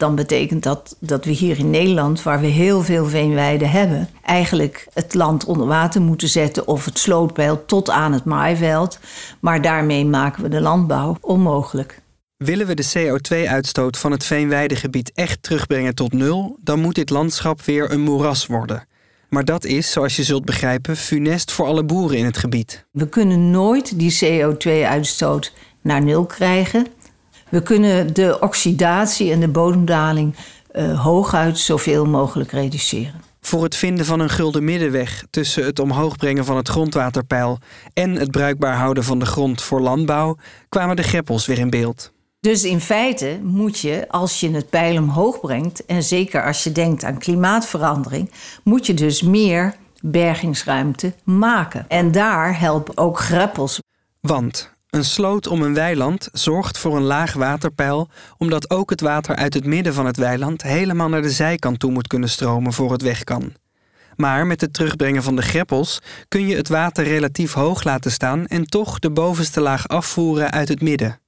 dan 0.00 0.14
betekent 0.14 0.62
dat 0.62 0.96
dat 1.00 1.24
we 1.24 1.30
hier 1.30 1.58
in 1.58 1.70
Nederland, 1.70 2.22
waar 2.22 2.40
we 2.40 2.46
heel 2.46 2.82
veel 2.82 3.06
veenweiden 3.06 3.70
hebben, 3.70 4.08
eigenlijk 4.24 4.86
het 4.92 5.14
land 5.14 5.44
onder 5.44 5.66
water 5.66 6.00
moeten 6.00 6.28
zetten 6.28 6.66
of 6.66 6.84
het 6.84 6.98
slootpeil 6.98 7.64
tot 7.64 7.90
aan 7.90 8.12
het 8.12 8.24
maaiveld. 8.24 8.98
Maar 9.40 9.62
daarmee 9.62 10.04
maken 10.04 10.42
we 10.42 10.48
de 10.48 10.60
landbouw 10.60 11.16
onmogelijk. 11.20 12.00
Willen 12.36 12.66
we 12.66 12.74
de 12.74 12.90
CO2-uitstoot 12.98 13.98
van 13.98 14.10
het 14.10 14.24
veenweidegebied 14.24 15.12
echt 15.14 15.42
terugbrengen 15.42 15.94
tot 15.94 16.12
nul, 16.12 16.58
dan 16.60 16.80
moet 16.80 16.94
dit 16.94 17.10
landschap 17.10 17.62
weer 17.62 17.90
een 17.90 18.00
moeras 18.00 18.46
worden. 18.46 18.86
Maar 19.28 19.44
dat 19.44 19.64
is, 19.64 19.92
zoals 19.92 20.16
je 20.16 20.24
zult 20.24 20.44
begrijpen, 20.44 20.96
funest 20.96 21.52
voor 21.52 21.66
alle 21.66 21.84
boeren 21.84 22.18
in 22.18 22.24
het 22.24 22.36
gebied. 22.36 22.84
We 22.90 23.08
kunnen 23.08 23.50
nooit 23.50 23.98
die 23.98 24.18
CO2-uitstoot 24.24 25.52
naar 25.80 26.02
nul 26.02 26.24
krijgen. 26.24 26.86
We 27.50 27.62
kunnen 27.62 28.14
de 28.14 28.38
oxidatie 28.40 29.32
en 29.32 29.40
de 29.40 29.48
bodemdaling 29.48 30.34
uh, 30.72 31.00
hooguit 31.00 31.58
zoveel 31.58 32.06
mogelijk 32.06 32.52
reduceren. 32.52 33.20
Voor 33.40 33.62
het 33.62 33.76
vinden 33.76 34.04
van 34.04 34.20
een 34.20 34.30
gulden 34.30 34.64
middenweg 34.64 35.24
tussen 35.30 35.64
het 35.64 35.78
omhoog 35.78 36.16
brengen 36.16 36.44
van 36.44 36.56
het 36.56 36.68
grondwaterpeil 36.68 37.58
en 37.92 38.14
het 38.14 38.30
bruikbaar 38.30 38.76
houden 38.76 39.04
van 39.04 39.18
de 39.18 39.26
grond 39.26 39.62
voor 39.62 39.80
landbouw 39.80 40.36
kwamen 40.68 40.96
de 40.96 41.02
greppels 41.02 41.46
weer 41.46 41.58
in 41.58 41.70
beeld. 41.70 42.12
Dus 42.40 42.64
in 42.64 42.80
feite 42.80 43.38
moet 43.42 43.78
je, 43.78 44.04
als 44.08 44.40
je 44.40 44.50
het 44.50 44.70
peil 44.70 44.96
omhoog 44.96 45.40
brengt, 45.40 45.84
en 45.84 46.02
zeker 46.02 46.44
als 46.44 46.64
je 46.64 46.72
denkt 46.72 47.04
aan 47.04 47.18
klimaatverandering, 47.18 48.30
moet 48.64 48.86
je 48.86 48.94
dus 48.94 49.22
meer 49.22 49.74
bergingsruimte 50.00 51.14
maken. 51.24 51.84
En 51.88 52.12
daar 52.12 52.60
helpen 52.60 52.96
ook 52.96 53.18
greppels. 53.18 53.80
Want 54.20 54.74
een 54.90 55.04
sloot 55.04 55.46
om 55.46 55.62
een 55.62 55.74
weiland 55.74 56.28
zorgt 56.32 56.78
voor 56.78 56.96
een 56.96 57.02
laag 57.02 57.32
waterpeil, 57.32 58.08
omdat 58.38 58.70
ook 58.70 58.90
het 58.90 59.00
water 59.00 59.36
uit 59.36 59.54
het 59.54 59.64
midden 59.64 59.94
van 59.94 60.06
het 60.06 60.16
weiland 60.16 60.62
helemaal 60.62 61.08
naar 61.08 61.22
de 61.22 61.30
zijkant 61.30 61.78
toe 61.78 61.90
moet 61.90 62.06
kunnen 62.06 62.28
stromen 62.28 62.72
voor 62.72 62.92
het 62.92 63.02
weg 63.02 63.24
kan. 63.24 63.52
Maar 64.16 64.46
met 64.46 64.60
het 64.60 64.72
terugbrengen 64.72 65.22
van 65.22 65.36
de 65.36 65.42
greppels 65.42 66.00
kun 66.28 66.46
je 66.46 66.56
het 66.56 66.68
water 66.68 67.04
relatief 67.04 67.52
hoog 67.52 67.84
laten 67.84 68.10
staan 68.10 68.46
en 68.46 68.64
toch 68.64 68.98
de 68.98 69.10
bovenste 69.10 69.60
laag 69.60 69.88
afvoeren 69.88 70.50
uit 70.50 70.68
het 70.68 70.80
midden. 70.80 71.20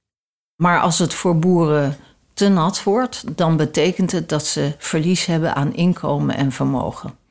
Maar 0.55 0.79
als 0.79 0.99
het 0.99 1.13
voor 1.13 1.39
boeren 1.39 1.97
te 2.33 2.47
nat 2.49 2.83
wordt, 2.83 3.37
dan 3.37 3.57
betekent 3.57 4.11
het 4.11 4.29
dat 4.29 4.45
ze 4.45 4.75
verlies 4.77 5.25
hebben 5.25 5.55
aan 5.55 5.73
inkomen 5.73 6.35
en 6.35 6.51
vermogen. 6.51 7.22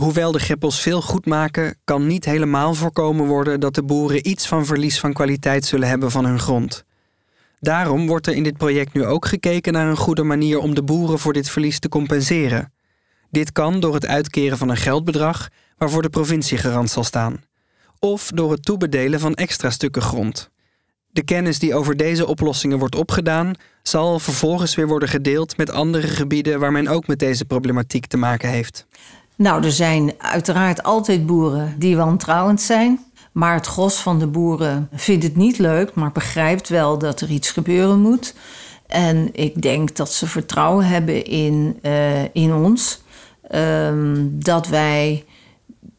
Hoewel 0.00 0.32
de 0.32 0.38
greppels 0.38 0.80
veel 0.80 1.02
goed 1.02 1.26
maken, 1.26 1.76
kan 1.84 2.06
niet 2.06 2.24
helemaal 2.24 2.74
voorkomen 2.74 3.26
worden 3.26 3.60
dat 3.60 3.74
de 3.74 3.82
boeren 3.82 4.28
iets 4.28 4.46
van 4.46 4.66
verlies 4.66 5.00
van 5.00 5.12
kwaliteit 5.12 5.64
zullen 5.64 5.88
hebben 5.88 6.10
van 6.10 6.24
hun 6.24 6.38
grond. 6.38 6.84
Daarom 7.58 8.06
wordt 8.06 8.26
er 8.26 8.34
in 8.34 8.42
dit 8.42 8.56
project 8.56 8.92
nu 8.92 9.04
ook 9.04 9.26
gekeken 9.26 9.72
naar 9.72 9.86
een 9.86 9.96
goede 9.96 10.22
manier 10.22 10.58
om 10.58 10.74
de 10.74 10.82
boeren 10.82 11.18
voor 11.18 11.32
dit 11.32 11.50
verlies 11.50 11.78
te 11.78 11.88
compenseren. 11.88 12.72
Dit 13.30 13.52
kan 13.52 13.80
door 13.80 13.94
het 13.94 14.06
uitkeren 14.06 14.58
van 14.58 14.68
een 14.68 14.76
geldbedrag 14.76 15.48
waarvoor 15.76 16.02
de 16.02 16.10
provincie 16.10 16.58
garant 16.58 16.90
zal 16.90 17.04
staan, 17.04 17.44
of 17.98 18.30
door 18.34 18.50
het 18.50 18.64
toebedelen 18.64 19.20
van 19.20 19.34
extra 19.34 19.70
stukken 19.70 20.02
grond. 20.02 20.50
De 21.10 21.24
kennis 21.24 21.58
die 21.58 21.74
over 21.74 21.96
deze 21.96 22.26
oplossingen 22.26 22.78
wordt 22.78 22.94
opgedaan, 22.94 23.54
zal 23.82 24.18
vervolgens 24.18 24.74
weer 24.74 24.88
worden 24.88 25.08
gedeeld 25.08 25.56
met 25.56 25.70
andere 25.70 26.06
gebieden 26.06 26.60
waar 26.60 26.72
men 26.72 26.88
ook 26.88 27.06
met 27.06 27.18
deze 27.18 27.44
problematiek 27.44 28.06
te 28.06 28.16
maken 28.16 28.48
heeft. 28.48 28.86
Nou, 29.40 29.64
er 29.64 29.72
zijn 29.72 30.12
uiteraard 30.18 30.82
altijd 30.82 31.26
boeren 31.26 31.74
die 31.78 31.96
wantrouwend 31.96 32.60
zijn. 32.60 33.04
Maar 33.32 33.54
het 33.54 33.66
gros 33.66 33.96
van 33.96 34.18
de 34.18 34.26
boeren 34.26 34.88
vindt 34.92 35.24
het 35.24 35.36
niet 35.36 35.58
leuk, 35.58 35.94
maar 35.94 36.12
begrijpt 36.12 36.68
wel 36.68 36.98
dat 36.98 37.20
er 37.20 37.30
iets 37.30 37.50
gebeuren 37.50 38.00
moet. 38.00 38.34
En 38.86 39.28
ik 39.32 39.62
denk 39.62 39.96
dat 39.96 40.12
ze 40.12 40.26
vertrouwen 40.26 40.86
hebben 40.86 41.24
in, 41.24 41.78
uh, 41.82 42.24
in 42.32 42.54
ons. 42.54 43.02
Um, 43.54 44.38
dat 44.42 44.68
wij 44.68 45.24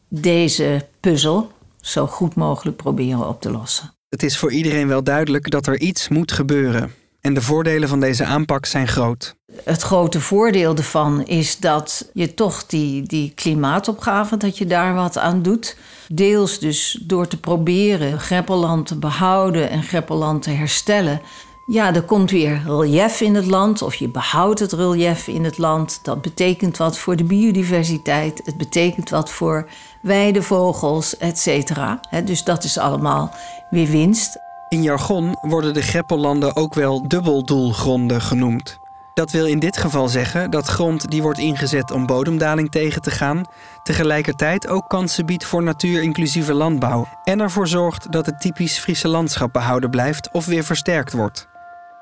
deze 0.07 0.87
puzzel 0.99 1.51
zo 1.79 2.07
goed 2.07 2.35
mogelijk 2.35 2.77
proberen 2.77 3.27
op 3.27 3.41
te 3.41 3.51
lossen. 3.51 3.93
Het 4.09 4.23
is 4.23 4.37
voor 4.37 4.51
iedereen 4.51 4.87
wel 4.87 5.03
duidelijk 5.03 5.49
dat 5.49 5.67
er 5.67 5.79
iets 5.79 6.07
moet 6.07 6.31
gebeuren. 6.31 6.91
En 7.21 7.33
de 7.33 7.41
voordelen 7.41 7.89
van 7.89 7.99
deze 7.99 8.25
aanpak 8.25 8.65
zijn 8.65 8.87
groot. 8.87 9.35
Het 9.63 9.81
grote 9.81 10.21
voordeel 10.21 10.75
ervan 10.75 11.25
is 11.25 11.57
dat 11.57 12.09
je 12.13 12.33
toch 12.33 12.65
die, 12.65 13.03
die 13.03 13.31
klimaatopgave, 13.35 14.37
dat 14.37 14.57
je 14.57 14.65
daar 14.65 14.93
wat 14.93 15.17
aan 15.17 15.41
doet. 15.41 15.77
Deels 16.07 16.59
dus 16.59 16.99
door 17.01 17.27
te 17.27 17.39
proberen 17.39 18.19
greppelland 18.19 18.87
te 18.87 18.95
behouden 18.95 19.69
en 19.69 19.83
greppelland 19.83 20.41
te 20.41 20.49
herstellen. 20.49 21.21
Ja, 21.65 21.95
er 21.95 22.03
komt 22.03 22.31
weer 22.31 22.61
relief 22.65 23.21
in 23.21 23.35
het 23.35 23.45
land, 23.45 23.81
of 23.81 23.95
je 23.95 24.09
behoudt 24.09 24.59
het 24.59 24.71
relief 24.71 25.27
in 25.27 25.43
het 25.43 25.57
land. 25.57 25.99
Dat 26.03 26.21
betekent 26.21 26.77
wat 26.77 26.97
voor 26.97 27.15
de 27.15 27.23
biodiversiteit, 27.23 28.41
het 28.45 28.57
betekent 28.57 29.09
wat 29.09 29.31
voor 29.31 29.69
weidevogels, 30.01 31.17
et 31.17 31.39
cetera. 31.39 31.99
Dus 32.25 32.43
dat 32.43 32.63
is 32.63 32.77
allemaal 32.77 33.35
weer 33.69 33.87
winst. 33.87 34.37
In 34.71 34.81
jargon 34.81 35.37
worden 35.41 35.73
de 35.73 35.81
greppellanden 35.81 36.55
ook 36.55 36.73
wel 36.73 37.07
dubbeldoelgronden 37.07 38.21
genoemd. 38.21 38.79
Dat 39.13 39.31
wil 39.31 39.45
in 39.45 39.59
dit 39.59 39.77
geval 39.77 40.07
zeggen 40.07 40.51
dat 40.51 40.67
grond 40.67 41.09
die 41.09 41.21
wordt 41.21 41.39
ingezet 41.39 41.91
om 41.91 42.05
bodemdaling 42.05 42.71
tegen 42.71 43.01
te 43.01 43.11
gaan, 43.11 43.45
tegelijkertijd 43.83 44.67
ook 44.67 44.89
kansen 44.89 45.25
biedt 45.25 45.45
voor 45.45 45.63
natuurinclusieve 45.63 46.53
landbouw 46.53 47.07
en 47.23 47.39
ervoor 47.39 47.67
zorgt 47.67 48.11
dat 48.11 48.25
het 48.25 48.41
typisch 48.41 48.79
Friese 48.79 49.07
landschap 49.07 49.53
behouden 49.53 49.89
blijft 49.89 50.31
of 50.31 50.45
weer 50.45 50.63
versterkt 50.63 51.13
wordt. 51.13 51.47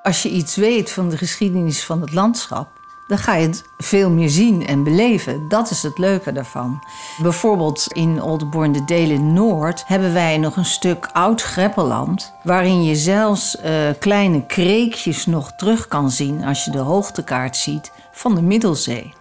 Als 0.01 0.23
je 0.23 0.29
iets 0.29 0.55
weet 0.55 0.91
van 0.91 1.09
de 1.09 1.17
geschiedenis 1.17 1.85
van 1.85 2.01
het 2.01 2.13
landschap, 2.13 2.78
dan 3.09 3.17
ga 3.17 3.35
je 3.35 3.47
het 3.47 3.63
veel 3.77 4.09
meer 4.09 4.29
zien 4.29 4.67
en 4.67 4.83
beleven. 4.83 5.47
Dat 5.47 5.69
is 5.69 5.83
het 5.83 5.97
leuke 5.97 6.31
daarvan. 6.31 6.83
Bijvoorbeeld 7.21 7.87
in 7.93 8.21
Oldenborn 8.21 8.71
de 8.71 8.85
Delen 8.85 9.33
Noord 9.33 9.83
hebben 9.87 10.13
wij 10.13 10.37
nog 10.37 10.55
een 10.55 10.65
stuk 10.65 11.09
oud 11.13 11.41
greppelland... 11.41 12.33
waarin 12.43 12.83
je 12.83 12.95
zelfs 12.95 13.57
uh, 13.65 13.89
kleine 13.99 14.45
kreekjes 14.45 15.25
nog 15.25 15.51
terug 15.51 15.87
kan 15.87 16.11
zien... 16.11 16.43
als 16.43 16.65
je 16.65 16.71
de 16.71 16.77
hoogtekaart 16.77 17.57
ziet 17.57 17.91
van 18.11 18.35
de 18.35 18.41
Middelzee. 18.41 19.13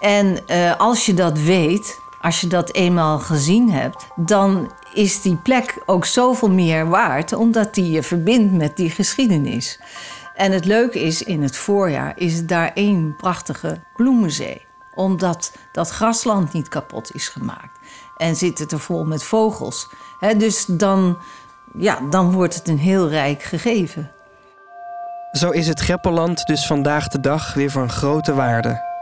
En 0.00 0.38
uh, 0.46 0.76
als 0.78 1.06
je 1.06 1.14
dat 1.14 1.38
weet, 1.38 2.00
als 2.20 2.40
je 2.40 2.46
dat 2.46 2.72
eenmaal 2.72 3.18
gezien 3.18 3.70
hebt... 3.70 4.06
dan 4.16 4.72
is 4.94 5.22
die 5.22 5.36
plek 5.36 5.82
ook 5.86 6.04
zoveel 6.04 6.50
meer 6.50 6.88
waard... 6.88 7.32
omdat 7.32 7.74
die 7.74 7.90
je 7.90 8.02
verbindt 8.02 8.52
met 8.52 8.76
die 8.76 8.90
geschiedenis. 8.90 9.80
En 10.34 10.52
het 10.52 10.64
leuke 10.64 11.00
is, 11.00 11.22
in 11.22 11.42
het 11.42 11.56
voorjaar 11.56 12.12
is 12.16 12.46
daar 12.46 12.70
één 12.74 13.16
prachtige 13.16 13.80
bloemenzee. 13.96 14.66
Omdat 14.94 15.52
dat 15.72 15.90
grasland 15.90 16.52
niet 16.52 16.68
kapot 16.68 17.14
is 17.14 17.28
gemaakt. 17.28 17.78
En 18.16 18.36
zit 18.36 18.58
het 18.58 18.72
er 18.72 18.80
vol 18.80 19.04
met 19.04 19.22
vogels. 19.22 19.88
dus 20.36 20.64
dan, 20.66 21.18
ja, 21.72 22.00
dan 22.10 22.32
wordt 22.32 22.54
het 22.54 22.68
een 22.68 22.78
heel 22.78 23.08
rijk 23.08 23.42
gegeven. 23.42 24.10
Zo 25.32 25.50
is 25.50 25.66
het 25.66 25.80
Greppelland 25.80 26.46
dus 26.46 26.66
vandaag 26.66 27.08
de 27.08 27.20
dag 27.20 27.54
weer 27.54 27.70
van 27.70 27.90
grote 27.90 28.34
waarde. 28.34 28.92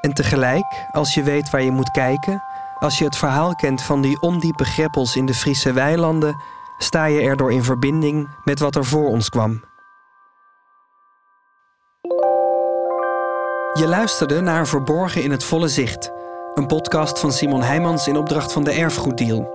En 0.00 0.12
tegelijk, 0.12 0.86
als 0.92 1.14
je 1.14 1.22
weet 1.22 1.50
waar 1.50 1.62
je 1.62 1.70
moet 1.70 1.90
kijken, 1.90 2.42
als 2.78 2.98
je 2.98 3.04
het 3.04 3.16
verhaal 3.16 3.54
kent 3.54 3.82
van 3.82 4.02
die 4.02 4.20
ondiepe 4.20 4.64
greppels 4.64 5.16
in 5.16 5.26
de 5.26 5.34
Friese 5.34 5.72
weilanden, 5.72 6.36
sta 6.78 7.04
je 7.04 7.20
erdoor 7.20 7.52
in 7.52 7.64
verbinding 7.64 8.28
met 8.44 8.58
wat 8.58 8.76
er 8.76 8.84
voor 8.84 9.08
ons 9.08 9.28
kwam. 9.28 9.60
Je 13.80 13.88
luisterde 13.88 14.40
naar 14.40 14.66
Verborgen 14.66 15.22
in 15.22 15.30
het 15.30 15.44
Volle 15.44 15.68
Zicht, 15.68 16.10
een 16.54 16.66
podcast 16.66 17.18
van 17.18 17.32
Simon 17.32 17.62
Heijmans 17.62 18.06
in 18.06 18.16
opdracht 18.16 18.52
van 18.52 18.64
de 18.64 18.70
Erfgoeddeal. 18.70 19.48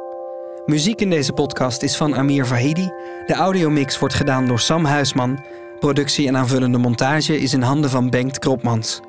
Muziek 0.66 1.02
in 1.02 1.10
deze 1.10 1.34
podcast 1.34 1.82
is 1.82 1.98
van 1.98 2.16
Amir 2.16 2.46
Vahidi. 2.46 2.92
De 3.28 3.34
audiomix 3.34 4.00
wordt 4.00 4.14
gedaan 4.14 4.48
door 4.48 4.60
Sam 4.60 4.86
Huisman. 4.86 5.44
Productie 5.80 6.28
en 6.28 6.38
aanvullende 6.38 6.78
montage 6.78 7.40
is 7.40 7.54
in 7.54 7.62
handen 7.62 7.90
van 7.90 8.10
Bengt 8.10 8.40
Kropmans. 8.40 9.00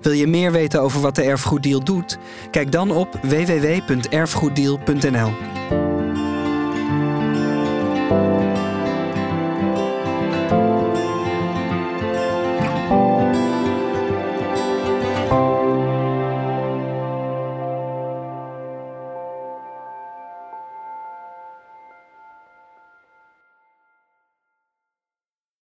Wil 0.00 0.12
je 0.12 0.26
meer 0.26 0.52
weten 0.52 0.80
over 0.80 1.00
wat 1.00 1.14
de 1.14 1.22
Erfgoeddeal 1.22 1.84
doet? 1.84 2.18
Kijk 2.50 2.72
dan 2.72 2.90
op 2.90 3.18
www.erfgoeddeal.nl. 3.22 5.30